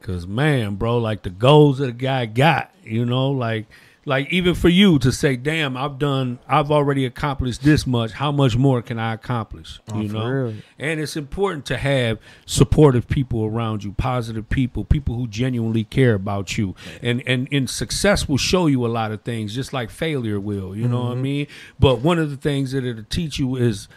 [0.00, 3.66] Cause man, bro, like the goals that the guy got, you know, like
[4.08, 8.12] like even for you to say, damn, I've done I've already accomplished this much.
[8.12, 9.80] How much more can I accomplish?
[9.92, 10.26] Oh, you know?
[10.26, 10.54] real.
[10.78, 16.14] And it's important to have supportive people around you, positive people, people who genuinely care
[16.14, 16.74] about you.
[17.02, 20.74] And and and success will show you a lot of things, just like failure will.
[20.74, 21.22] You know what I Mm-hmm.
[21.22, 21.46] mean?
[21.78, 23.88] But one of the things that it'll teach you is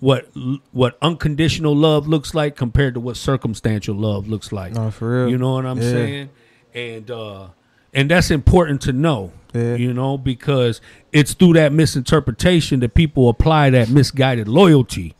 [0.00, 0.28] what
[0.72, 4.72] what unconditional love looks like compared to what circumstantial love looks like.
[4.72, 5.28] Nah, for real.
[5.30, 5.90] You know what I'm Yeah.
[5.90, 6.30] saying?
[6.74, 7.48] And uh
[7.92, 9.32] and that's important to know.
[9.54, 9.74] Yeah.
[9.74, 10.80] You know, because
[11.12, 15.14] it's through that misinterpretation that people apply that misguided loyalty.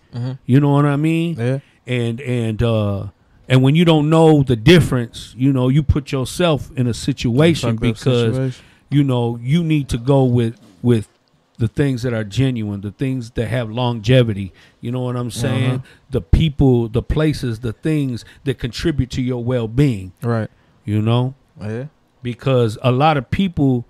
[0.47, 1.37] You know what I mean?
[1.37, 1.43] Mm-hmm.
[1.43, 1.59] Yeah.
[1.87, 3.07] And and uh
[3.49, 7.77] and when you don't know the difference, you know, you put yourself in a situation
[7.77, 8.65] because situation.
[8.91, 11.09] you know you need to go with with
[11.59, 15.71] the things that are genuine the things that have longevity you know what i'm saying
[15.77, 15.87] Uh-huh.
[16.11, 20.51] the people the places the things that contribute to your well-being Right.
[20.85, 21.87] you know Yeah.
[22.23, 23.87] Because a lot of people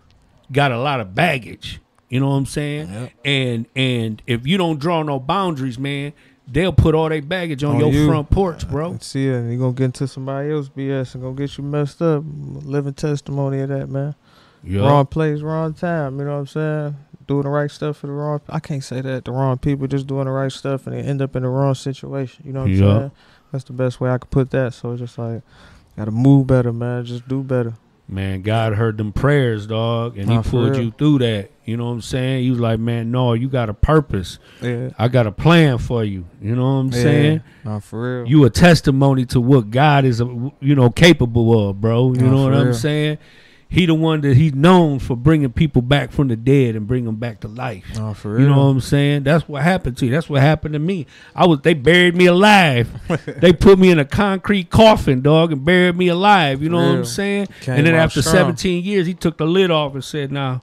[0.51, 3.11] got a lot of baggage you know what i'm saying Yep.
[3.25, 6.13] and and if you don't draw no boundaries man
[6.47, 8.07] they'll put all their baggage on, On your you.
[8.07, 11.37] front porch bro see it, and you gonna get into somebody else BS and gonna
[11.37, 12.25] get you messed up.
[12.27, 14.15] Living testimony of that, man.
[14.65, 16.19] yeah Wrong place, wrong time.
[16.19, 16.97] You know what I'm saying?
[17.29, 18.41] Doing the right stuff for the wrong.
[18.49, 21.23] I can't say that the wrong people just doing the right stuff and they end
[21.23, 22.45] up in the wrong situation.
[22.45, 23.11] You know what I'm saying?
[23.53, 24.75] That's the best way I could put that.
[24.75, 25.43] So it's just like,
[25.97, 27.05] gotta move better, man.
[27.05, 27.75] Just do better.
[28.13, 30.85] Man, God heard them prayers, dog, and Nah, He pulled real.
[30.85, 31.51] you through that.
[31.65, 32.43] You know what I'm saying?
[32.43, 34.39] He was like, man, no, you got a purpose.
[34.61, 34.91] Yeah.
[34.99, 36.25] I got a plan for you.
[36.41, 37.43] You know what I'm saying?
[37.65, 38.29] Nah, for real.
[38.29, 40.27] You a testimony to what God is, uh,
[40.61, 42.13] you know, capable of, bro.
[42.15, 43.19] You Nah, know what for I'm saying?
[43.73, 47.07] He the one that he's known for bringing people back from the dead and bring
[47.07, 47.87] them back to life.
[47.95, 48.43] Nah, for real.
[48.43, 49.23] You know what I'm saying?
[49.23, 50.13] That's what happened to you.
[50.13, 51.07] That's what happened to me.
[51.35, 52.91] I was they buried me alive.
[53.41, 56.63] they put me in a concrete coffin, dog, and buried me alive.
[56.63, 57.47] You know what I'm saying?
[57.63, 58.35] Came and then after strong.
[58.35, 60.61] 17 years, he took the lid off and said, "Now,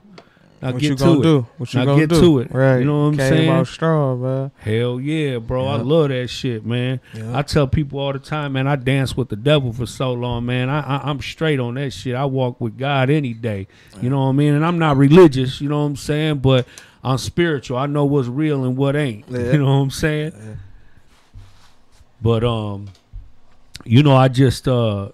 [0.62, 1.46] now what get you to gonna it." do?
[1.56, 2.20] What you Now gonna get do?
[2.20, 2.52] to it.
[2.52, 2.78] Right.
[2.78, 3.48] You know what I'm Came saying?
[3.50, 4.50] out strong, man.
[4.58, 5.66] Hell yeah, bro.
[5.66, 7.00] I love that shit, man.
[7.14, 7.36] Yeah.
[7.38, 10.46] I tell people all the time, man, I danced with the devil for so long,
[10.46, 10.68] man.
[10.68, 12.14] I, I I'm straight on that shit.
[12.14, 13.68] I walk with God any day.
[14.02, 14.54] You know what I mean?
[14.54, 16.38] And I'm not religious, you know what I'm saying?
[16.38, 16.66] But
[17.02, 17.78] I'm spiritual.
[17.78, 19.24] I know what's real and what ain't.
[19.30, 19.52] Yeah.
[19.52, 20.32] You know what I'm saying?
[22.22, 22.88] But um,
[23.84, 25.08] you know, I just uh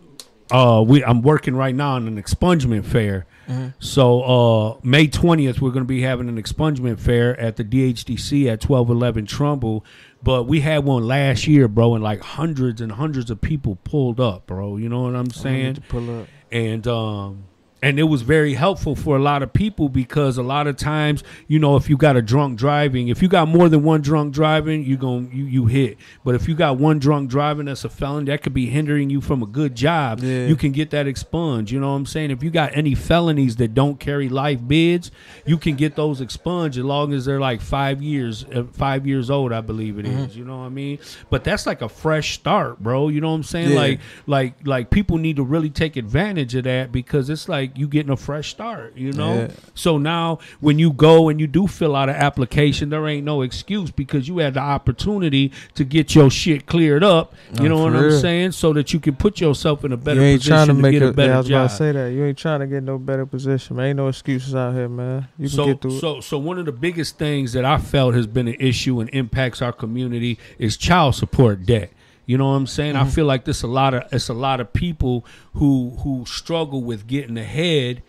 [0.51, 3.27] uh we I'm working right now on an expungement fair.
[3.49, 3.75] Mhm.
[3.79, 8.47] So uh May 20th we're going to be having an expungement fair at the DHDC
[8.47, 9.85] at 1211 Trumbull.
[10.23, 14.19] But we had one last year, bro, and like hundreds and hundreds of people pulled
[14.19, 14.77] up, bro.
[14.77, 15.85] You know what I'm saying?
[15.89, 16.27] pull up.
[16.51, 17.45] and um
[17.83, 21.23] and it was very helpful for a lot of people because a lot of times
[21.47, 24.33] you know if you got a drunk driving if you got more than one drunk
[24.33, 27.89] driving you going you, you hit but if you got one drunk driving that's a
[27.91, 30.47] felon that could be hindering you from a good job Yeah.
[30.47, 33.57] you can get that expunged you know what i'm saying if you got any felonies
[33.57, 35.11] that don't carry life bids
[35.45, 39.29] you can get those expunged as long as they're like five years uh, five years
[39.31, 40.31] old i believe it is.
[40.31, 40.39] Mm-hmm.
[40.39, 40.99] you know what i mean
[41.29, 43.77] but that's like a fresh start bro you know what i'm saying Yeah.
[43.77, 47.89] like like like people need to really take advantage of that because it's like you
[47.89, 49.49] getting a fresh start you know Yeah.
[49.75, 53.43] so now when you go and you do fill out an application there ain't no
[53.43, 57.85] excuse because you had the opportunity to get your shit cleared up you No, know
[57.85, 60.41] what for i'm saying so that you can put yourself in a better you ain't
[60.41, 61.93] position trying to make get a, a better yeah, I was job about to say
[61.93, 62.07] that.
[62.13, 63.87] You ain't trying to get no better position, man.
[63.87, 65.29] Ain't no excuses out here, man.
[65.39, 66.01] You can so, get through it.
[66.01, 69.11] so, so one of the biggest things that I felt has been an issue and
[69.11, 71.91] impacts our community is child support debt.
[72.27, 72.95] You know what I'm saying?
[72.95, 73.07] Mm-hmm.
[73.07, 75.25] I feel like this a lot of it's a lot of people
[75.55, 78.03] who who struggle with getting ahead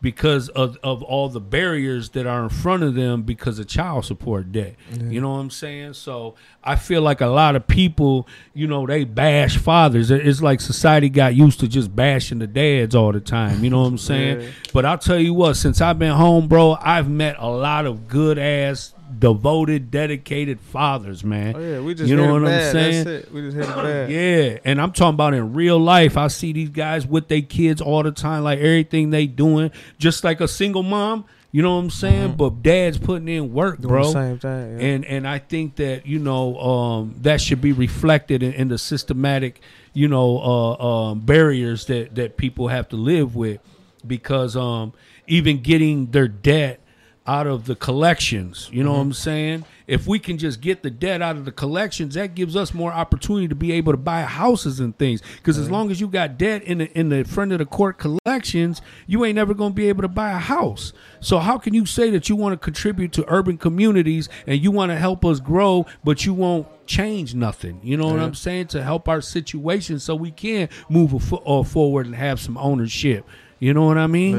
[0.00, 4.04] because of, of all the barriers that are in front of them because of child
[4.04, 4.76] support debt.
[4.96, 5.94] You know what I'm saying?
[5.94, 10.10] So I feel like a lot of people, you know, they bash fathers.
[10.10, 13.64] It's like society got used to just bashing the dads all the time.
[13.64, 14.40] You know what I'm saying?
[14.40, 14.48] Yeah.
[14.72, 18.06] But I'll tell you what, since I've been home, bro, I've met a lot of
[18.06, 21.54] good ass, devoted, dedicated fathers, man.
[21.56, 23.04] Oh yeah, we just you know what I'm saying?
[23.04, 23.32] That's it.
[23.32, 24.10] We just hit it bad.
[24.10, 26.16] Yeah, and I'm talking about in real life.
[26.16, 30.24] I see these guys with their kids all the time, like everything they doing, just
[30.24, 31.24] like a single mom.
[31.50, 32.34] You know what I'm saying?
[32.36, 33.88] But dad's putting in work, Mm-hmm.
[33.88, 34.12] Doing bro.
[34.12, 34.78] same thing.
[34.80, 34.86] Yeah.
[34.86, 38.76] And and I think that you know um, that should be reflected in, in the
[38.76, 39.62] systematic,
[39.94, 43.60] you know, uh, um, barriers that that people have to live with,
[44.06, 44.92] because um,
[45.26, 46.80] even getting their debt
[47.28, 49.64] out of the collections, you know what I'm saying?
[49.86, 52.90] If we can just get the debt out of the collections, that gives us more
[52.92, 55.22] opportunity to be able to buy houses and things.
[55.36, 57.98] Because as long as you got debt in the in the front of the court
[57.98, 60.92] collections, you ain't never gonna be able to buy a house.
[61.20, 64.70] So how can you say that you want to contribute to urban communities and you
[64.70, 67.78] want to help us grow, but you won't change nothing?
[67.82, 68.68] You know what I'm saying?
[68.68, 72.56] To help our situation so we can move a fo- uh, forward and have some
[72.56, 73.26] ownership.
[73.58, 74.34] You know what I mean?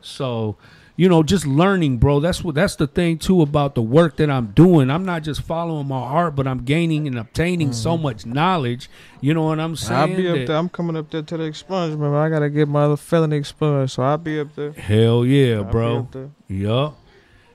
[0.00, 0.56] So,
[0.96, 2.20] you know, just learning, bro.
[2.20, 4.90] That's what that's the thing too about the work that I'm doing.
[4.90, 8.02] I'm not just following my heart, but I'm gaining and obtaining so mm-hmm.
[8.04, 8.88] much knowledge.
[9.20, 10.00] You know what I'm saying?
[10.12, 10.56] I'll be up That- there.
[10.56, 11.98] I'm coming up there to the expungement.
[11.98, 12.14] man.
[12.14, 14.72] I gotta get my other felony expunged, so I'll be up there.
[14.72, 16.08] Hell yeah, I'll bro.
[16.48, 16.96] Yup.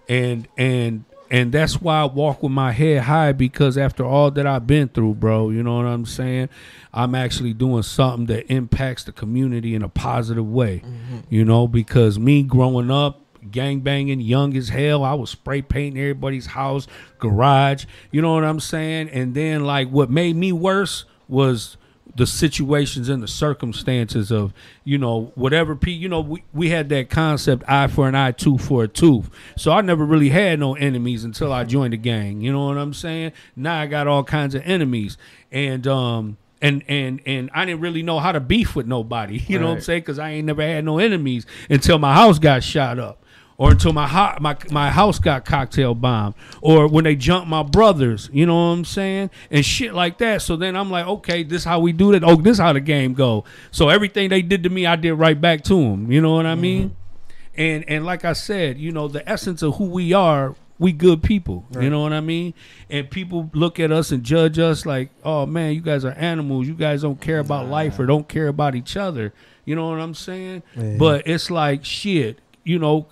[0.10, 4.48] And and and that's why I walk with my head high because after all that
[4.48, 6.50] I've been through, bro, you know what I'm saying?
[6.94, 10.82] I'm actually doing something that impacts the community in a positive way.
[10.84, 11.18] Mm-hmm.
[11.30, 13.22] You know, because me growing up
[13.52, 16.88] gang banging, young as hell, I was spray painting everybody's house,
[17.20, 19.10] garage, you know what I'm saying?
[19.10, 21.78] And then like what made me worse was
[22.16, 24.52] the situations and the circumstances of
[24.84, 28.32] you know whatever p you know we, we had that concept eye for an eye
[28.32, 29.30] tooth for a tooth.
[29.56, 32.78] So i never really had no enemies until i joined the gang you know what
[32.78, 33.32] i'm saying?
[33.56, 35.18] Now i got all kinds of enemies.
[35.52, 39.60] And um and and and I didn't really know how to beef with nobody, you
[39.60, 40.02] know what I'm saying?
[40.02, 43.24] Because I ain't never had no enemies until my house got shot up,
[43.60, 47.62] or until my ho- my my house got cocktail bombed, or when they jumped my
[47.62, 50.42] brothers, you know what I'm saying, and shit like that.
[50.42, 52.24] So then I'm like, okay, this how we do that.
[52.24, 53.44] Oh, this how the game go.
[53.70, 56.10] So everything they did to me, I did right back to them.
[56.10, 56.90] You know what I mean?
[56.90, 57.62] Mm-hmm.
[57.62, 61.22] And and like I said, you know, the essence of who we are, we good
[61.22, 61.66] people.
[61.78, 62.54] You know what I mean?
[62.90, 66.66] And people look at us and judge us like, oh man, you guys are animals.
[66.66, 69.34] You guys don't care about life or don't care about each other.
[69.66, 70.64] You know what I'm saying?
[70.78, 70.96] Yeah.
[70.98, 72.40] But it's like shit.
[72.64, 73.08] You know,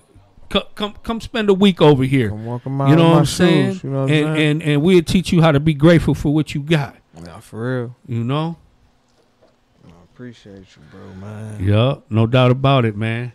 [0.49, 2.31] come come come spend a week over here.
[2.31, 3.79] I'm You know what I'm shoes, saying?
[3.83, 4.51] You know what I'm and, saying?
[4.51, 6.95] and and we'll teach you how to be grateful for what you got.
[7.19, 7.95] Nah, for real.
[8.07, 8.57] You know?
[9.85, 11.63] I appreciate you, bro, man.
[11.63, 13.31] Yeah, no doubt about it, man.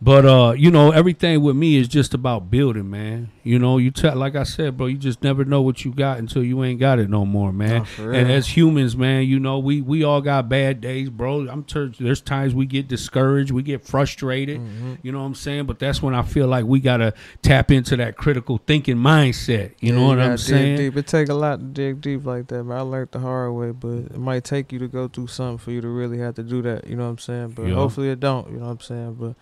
[0.00, 3.32] But uh, you know, everything with me is just about building, man.
[3.42, 6.18] You know, you tell like I said, bro, you just never know what you got
[6.18, 7.84] until you ain't got it no more, man.
[7.84, 11.48] For and as humans, man, you know, we we all got bad days, bro.
[11.48, 14.60] I'm tur- there's times we get discouraged, we get frustrated.
[14.60, 14.94] Mm-hmm.
[15.02, 15.66] You know what I'm saying?
[15.66, 19.72] But that's when I feel like we gotta tap into that critical thinking mindset.
[19.80, 20.76] You know Yeah, what I'm dig saying?
[20.76, 20.96] Deep.
[20.96, 22.78] It take a lot to dig deep like that, man.
[22.78, 25.72] I learned the hard way, but it might take you to go through something for
[25.72, 26.86] you to really have to do that.
[26.86, 27.48] You know what I'm saying?
[27.56, 27.74] But Yeah.
[27.74, 28.48] hopefully it don't.
[28.52, 29.14] You know what I'm saying?
[29.18, 29.34] But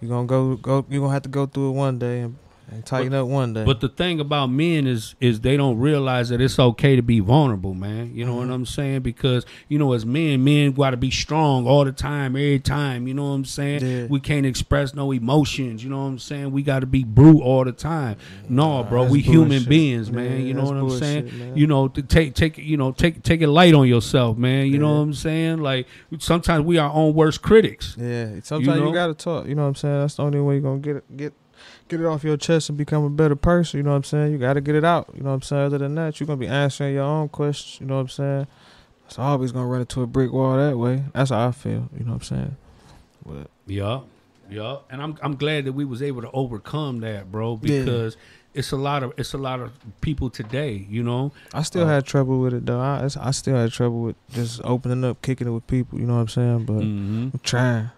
[0.00, 0.84] you gonna go go.
[0.88, 2.36] you're gonna have to go through it one day, and
[2.68, 3.64] And tighten up one day.
[3.64, 7.20] But the thing about men is is they don't realize that it's okay to be
[7.20, 8.12] vulnerable, man.
[8.14, 8.48] You know Mm-hmm.
[8.48, 9.00] what I'm saying?
[9.02, 13.06] Because you know, as men, men got to be strong all the time, every time.
[13.06, 13.84] You know what I'm saying?
[13.84, 14.06] Yeah.
[14.10, 15.84] We can't express no emotions.
[15.84, 16.50] You know what I'm saying?
[16.50, 18.16] We got to be brute all the time.
[18.48, 20.32] No, bro, that's we human beings, man.
[20.32, 21.38] Yeah, you know what I'm bullshit, saying?
[21.38, 21.56] man.
[21.56, 24.66] You know, to take take you know take take it light on yourself, man.
[24.66, 25.58] You know what I'm saying?
[25.58, 25.86] Like
[26.18, 27.94] sometimes we are our own worst critics.
[27.98, 28.92] yeah, sometimes you, know?
[28.92, 29.46] gotta talk.
[29.46, 30.00] You know what I'm saying?
[30.00, 31.32] That's the only way you're gonna get it get
[31.88, 33.78] get it off your chest and become a better person.
[33.78, 34.32] You know what I'm saying?
[34.32, 35.08] You gotta get it out.
[35.14, 35.62] You know what I'm saying?
[35.66, 37.80] Other than that, you're gonna be answering your own questions.
[37.80, 38.46] You know what I'm saying?
[39.06, 41.04] It's always gonna run into a brick wall that way.
[41.14, 41.88] That's how I feel.
[41.96, 42.56] You know what I'm saying?
[43.24, 44.00] But Yeah,
[44.50, 47.80] yeah, and I'm I'm glad that we was able to overcome that, bro, Yeah.
[47.84, 48.16] because
[48.54, 49.70] it's a lot of it's a lot of
[50.00, 51.30] people today, you know.
[51.54, 52.80] I still Uh, had trouble with it though.
[52.80, 56.00] I I still had trouble with just opening up, kicking it with people.
[56.00, 56.64] You know what I'm saying?
[56.64, 57.34] But Mhm.
[57.34, 57.90] I'm trying.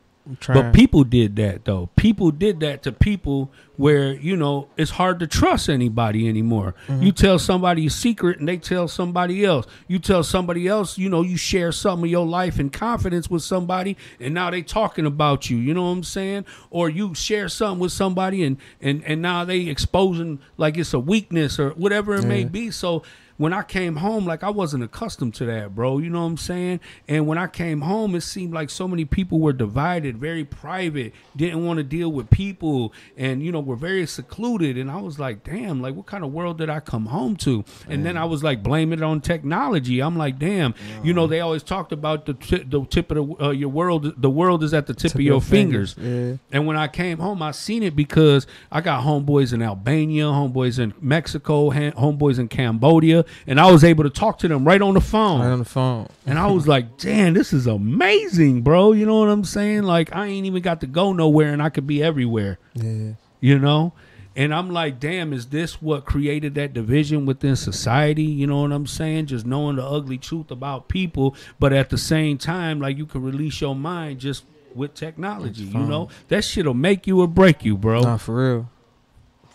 [0.46, 1.88] But people did that though.
[1.96, 6.74] People did that to people where you know it's hard to trust anybody anymore.
[6.86, 7.02] Mm-hmm.
[7.02, 9.66] You tell somebody a secret and they tell somebody else.
[9.86, 13.42] You tell somebody else, you know, you share some of your life in confidence with
[13.42, 15.56] somebody, and now they talking about you.
[15.56, 16.44] You know what I'm saying?
[16.70, 21.00] Or you share something with somebody and and and now they exposing like it's a
[21.00, 22.70] weakness or whatever it may be.
[22.70, 23.02] So
[23.38, 25.98] when I came home, like I wasn't accustomed to that, bro.
[25.98, 26.80] You know what I'm saying?
[27.06, 31.14] And when I came home, it seemed like so many people were divided, very private,
[31.36, 34.76] didn't want to deal with people, and you know, were very secluded.
[34.76, 37.64] And I was like, damn, like what kind of world did I come home to?
[37.88, 40.00] And then I was like, blaming it on technology.
[40.00, 43.44] I'm like, damn, you know, they always talked about the ti- the tip of the,
[43.44, 44.20] uh, your world.
[44.20, 45.94] The world is at the tip, of your fingers.
[45.96, 46.34] Yeah.
[46.50, 50.78] And when I came home, I seen it because I got homeboys in Albania, homeboys
[50.78, 54.94] in Mexico, homeboys in Cambodia, and I was able to talk to them right on
[54.94, 55.40] the phone.
[55.40, 56.08] Right on the phone.
[56.26, 58.92] And I was like, damn, this is amazing, bro.
[58.92, 59.82] You know what I'm saying?
[59.82, 63.12] Like, I ain't even got to go nowhere and I could be everywhere, Yeah.
[63.40, 63.92] you know?
[64.36, 68.22] And I'm like, damn, is this what created that division within society?
[68.22, 69.26] You know what I'm saying?
[69.26, 73.22] Just knowing the ugly truth about people, but at the same time, like you can
[73.22, 74.44] release your mind just
[74.76, 75.64] with technology.
[75.64, 78.02] You know, that shit'll make you or break you, bro.
[78.02, 78.70] Nah, for real.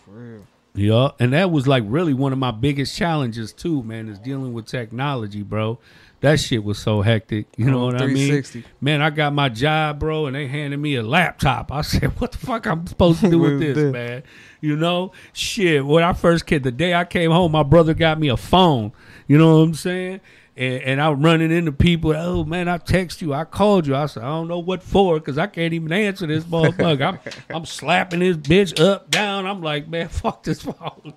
[0.03, 0.47] For real.
[0.75, 4.53] Yeah, and that was like really one of my biggest challenges too, man, is dealing
[4.53, 5.79] with technology, bro.
[6.21, 7.47] That shit was so hectic.
[7.57, 8.43] You know what I mean?
[8.79, 11.71] Man, I got my job, bro, and they handed me a laptop.
[11.71, 13.93] I said, "What the fuck I'm supposed to do with this, this?
[13.93, 14.23] man?"
[14.61, 15.85] You know, shit.
[15.85, 18.93] When I first came, the day I came home, my brother got me a phone.
[19.27, 20.21] You know what I'm saying?
[20.55, 22.15] And, and I'm running into people.
[22.15, 23.33] Oh man, I text you.
[23.33, 23.95] I called you.
[23.95, 27.01] I said I don't know what for because I can't even answer this motherfucker.
[27.01, 27.19] I'm
[27.55, 29.45] I'm slapping this bitch up down.
[29.47, 31.13] I'm like, man, fuck this phone.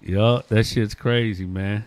[0.00, 1.84] Yeah, that shit's crazy, man.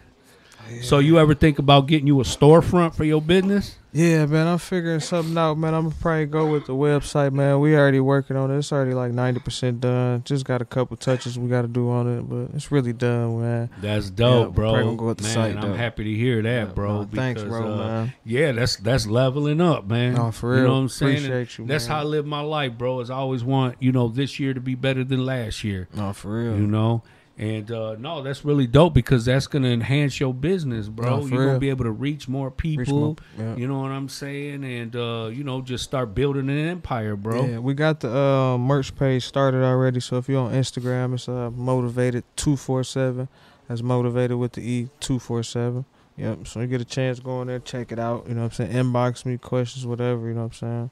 [0.82, 3.76] So you ever think about getting you a storefront for your business?
[3.92, 5.74] Yeah, man, I'm figuring something out, man.
[5.74, 7.60] I'm gonna probably go with the website, man.
[7.60, 8.58] We already working on it.
[8.60, 10.22] It's already like ninety percent done.
[10.26, 13.42] Just got a couple touches we got to do on it, but it's really done,
[13.42, 13.70] man.
[13.82, 14.70] That's dope, we're bro.
[14.70, 15.78] probably gonna go with the man, site, I'm though.
[15.78, 17.00] happy to hear that, bro.
[17.00, 18.14] Nah, thanks, bro, uh, man.
[18.24, 20.14] Yeah, that's that's leveling up, man.
[20.14, 20.60] Nah, for real.
[20.60, 21.26] You know what I'm saying?
[21.26, 21.96] Appreciate you, That's man.
[21.96, 23.00] how I live my life, bro.
[23.00, 25.88] Is I always want you know this year to be better than last year.
[25.96, 26.56] No, for real.
[26.56, 27.02] You know.
[27.40, 31.22] And uh, no, that's really dope because that's gonna enhance your business, bro.
[31.22, 32.82] No, You're gonna be able to reach more people.
[32.82, 33.56] Reach more- yeah.
[33.56, 34.66] You know what I'm saying?
[34.66, 37.46] And uh, you know, just start building an empire, bro.
[37.46, 40.02] Yeah, we got the uh, merch page started already.
[40.02, 43.30] So if you're on Instagram, it's uh, Moetivated two four seven.
[43.70, 45.86] That's Moetivated with the e two four seven.
[46.18, 46.46] Yep.
[46.46, 48.26] So you get a chance, go in there, check it out.
[48.28, 48.72] You know what I'm saying?
[48.74, 50.28] Inbox me questions, whatever.
[50.28, 50.90] You know what I'm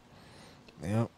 [0.82, 0.92] saying?
[0.94, 1.10] Yep.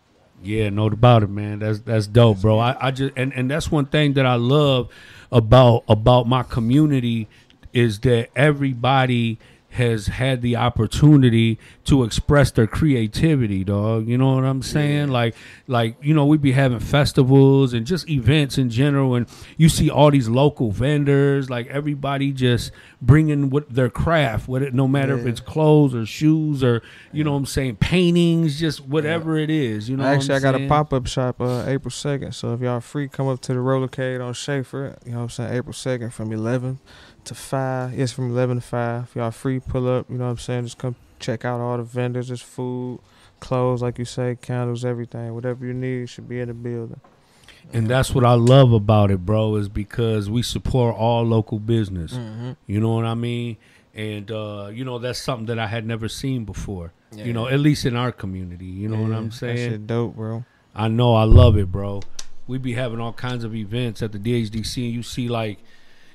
[0.41, 1.59] Yeah, no about it, man.
[1.59, 2.59] That's that's dope, bro.
[2.59, 4.89] I, I just and, and that's one thing that I love
[5.31, 7.27] about about my community
[7.73, 9.37] is that everybody
[9.71, 14.07] has had the opportunity to express their creativity, dog.
[14.07, 15.09] You know what I'm saying?
[15.09, 15.35] Like
[15.67, 19.89] like you know, we be having festivals and just events in general and you see
[19.89, 25.17] all these local vendors, like everybody just bringing what their craft, what it no matter
[25.17, 29.49] if it's clothes or shoes or you know what I'm saying, paintings, just whatever it
[29.49, 30.03] is, you know.
[30.03, 32.33] what Actually, I got a pop up shop uh, April 2nd.
[32.33, 34.97] So if y'all free, come up to the Rollercade on Schaefer.
[35.05, 35.53] You know what I'm saying?
[35.53, 36.79] April 2nd from 11
[37.29, 37.97] to 5.
[37.97, 39.03] Yes, from 11 to 5.
[39.05, 40.09] If y'all free, pull up.
[40.09, 40.65] You know what I'm saying?
[40.65, 42.27] Just come check out all the vendors.
[42.27, 42.99] There's food,
[43.39, 45.33] clothes, like you say, candles, everything.
[45.33, 46.99] Whatever you need should be in the building.
[47.71, 52.13] And that's what I love about it, bro, is because we support all local business.
[52.13, 52.51] Mm-hmm.
[52.67, 53.57] You know what I mean?
[53.93, 56.93] And uh, you know that's something that I had never seen before.
[57.11, 58.67] You know, at least in our community.
[58.67, 59.57] You know what I'm saying?
[59.57, 60.45] shit dope, bro.
[60.75, 62.01] I know I love it, bro.
[62.47, 65.59] We be having all kinds of events at the DHDC, and you see like,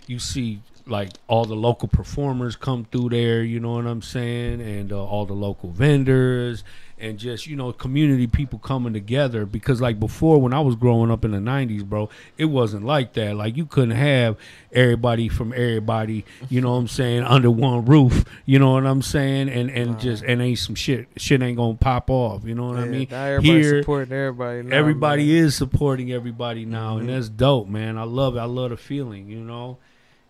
[0.06, 3.42] you see like all the local performers come through there.
[3.42, 6.62] You know what I'm saying, and uh, all the local vendors
[6.96, 11.10] and just you know community people coming together because like before when I was growing
[11.10, 12.08] up in the 90s bro
[12.38, 14.36] it wasn't like that like you couldn't have
[14.72, 19.02] everybody from everybody you know what I'm saying under one roof you know what I'm
[19.02, 22.66] saying and and just and ain't some shit shit ain't gonna pop off you know
[22.68, 24.62] what Yeah, I mean everybody Here, supporting everybody.
[24.62, 25.44] now, everybody man.
[25.46, 27.12] is supporting everybody now and Mhm.
[27.12, 29.78] that's dope man I love it I love the feeling you know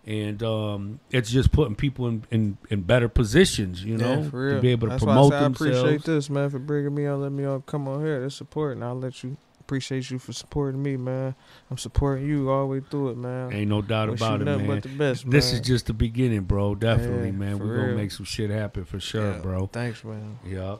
[0.07, 4.47] and um, it's just putting people in, in, in better positions, you know, yeah, for
[4.47, 4.57] real.
[4.57, 7.07] to be able to That's promote why I, I appreciate this, man, for bringing me
[7.07, 10.19] on, let me on, come on here, to support, and I'll let you appreciate you
[10.19, 11.35] for supporting me, man.
[11.71, 13.51] I'm supporting you all the way through it, man.
[13.51, 14.83] Ain't no doubt Wish about it, man.
[14.99, 16.75] best, This is just the beginning, bro.
[16.75, 17.59] Definitely, Yeah, man.
[17.59, 19.39] We're gonna make some shit happen for sure, Yeah.
[19.39, 19.67] bro.
[19.73, 20.39] Thanks, man.
[20.45, 20.77] Yeah.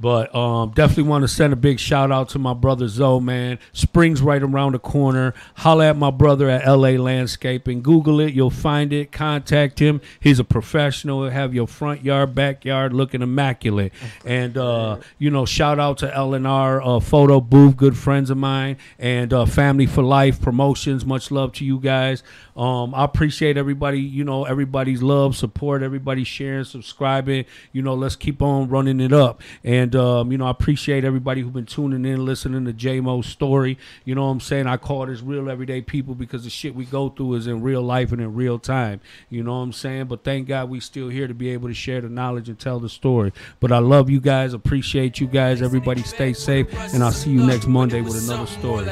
[0.00, 3.58] But um, definitely want to send a big shout out to my brother Zoe, man.
[3.72, 5.34] Spring's right around the corner.
[5.54, 7.80] Holla at my brother at LA Landscaping.
[7.80, 9.12] Google it, you'll find it.
[9.12, 10.00] Contact him.
[10.18, 11.22] He's a professional.
[11.22, 13.92] He'll have your front yard, backyard looking immaculate.
[14.24, 18.76] And uh, you know, shout out to LNR uh, Photo Booth, good friends of mine,
[18.98, 21.06] and uh, Family for Life Promotions.
[21.06, 22.22] Much love to you guys.
[22.56, 24.00] Um, I appreciate everybody.
[24.00, 27.46] You know, everybody's love, support, everybody sharing, subscribing.
[27.72, 29.40] You know, let's keep on running it up.
[29.62, 33.26] And um, you know, I appreciate everybody who's been tuning in, listening to J Moe's
[33.26, 33.76] story.
[34.04, 34.68] You know what I'm saying?
[34.68, 37.82] I call this real everyday people because the shit we go through is in real
[37.82, 39.00] life and in real time.
[39.30, 40.04] You know what I'm saying?
[40.06, 42.78] But thank God we still here to be able to share the knowledge and tell
[42.78, 43.32] the story.
[43.58, 45.60] But I love you guys, appreciate you guys.
[45.62, 48.86] Everybody stay safe, and I'll see you next Monday with another story.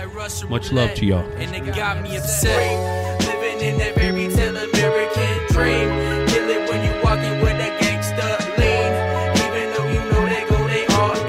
[0.48, 1.24] Much love to y'all.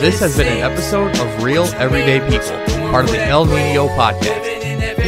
[0.03, 2.57] This has been an episode of Real Everyday People,
[2.91, 4.43] part of the El Nino Podcast.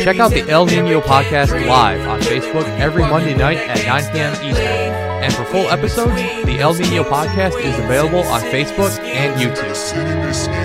[0.05, 4.31] Check out the El Nino Podcast live on Facebook every Monday night at 9 p.m.
[4.35, 4.65] Eastern.
[5.21, 6.15] And for full episodes,
[6.45, 10.64] the El Nino Podcast is available on Facebook and YouTube.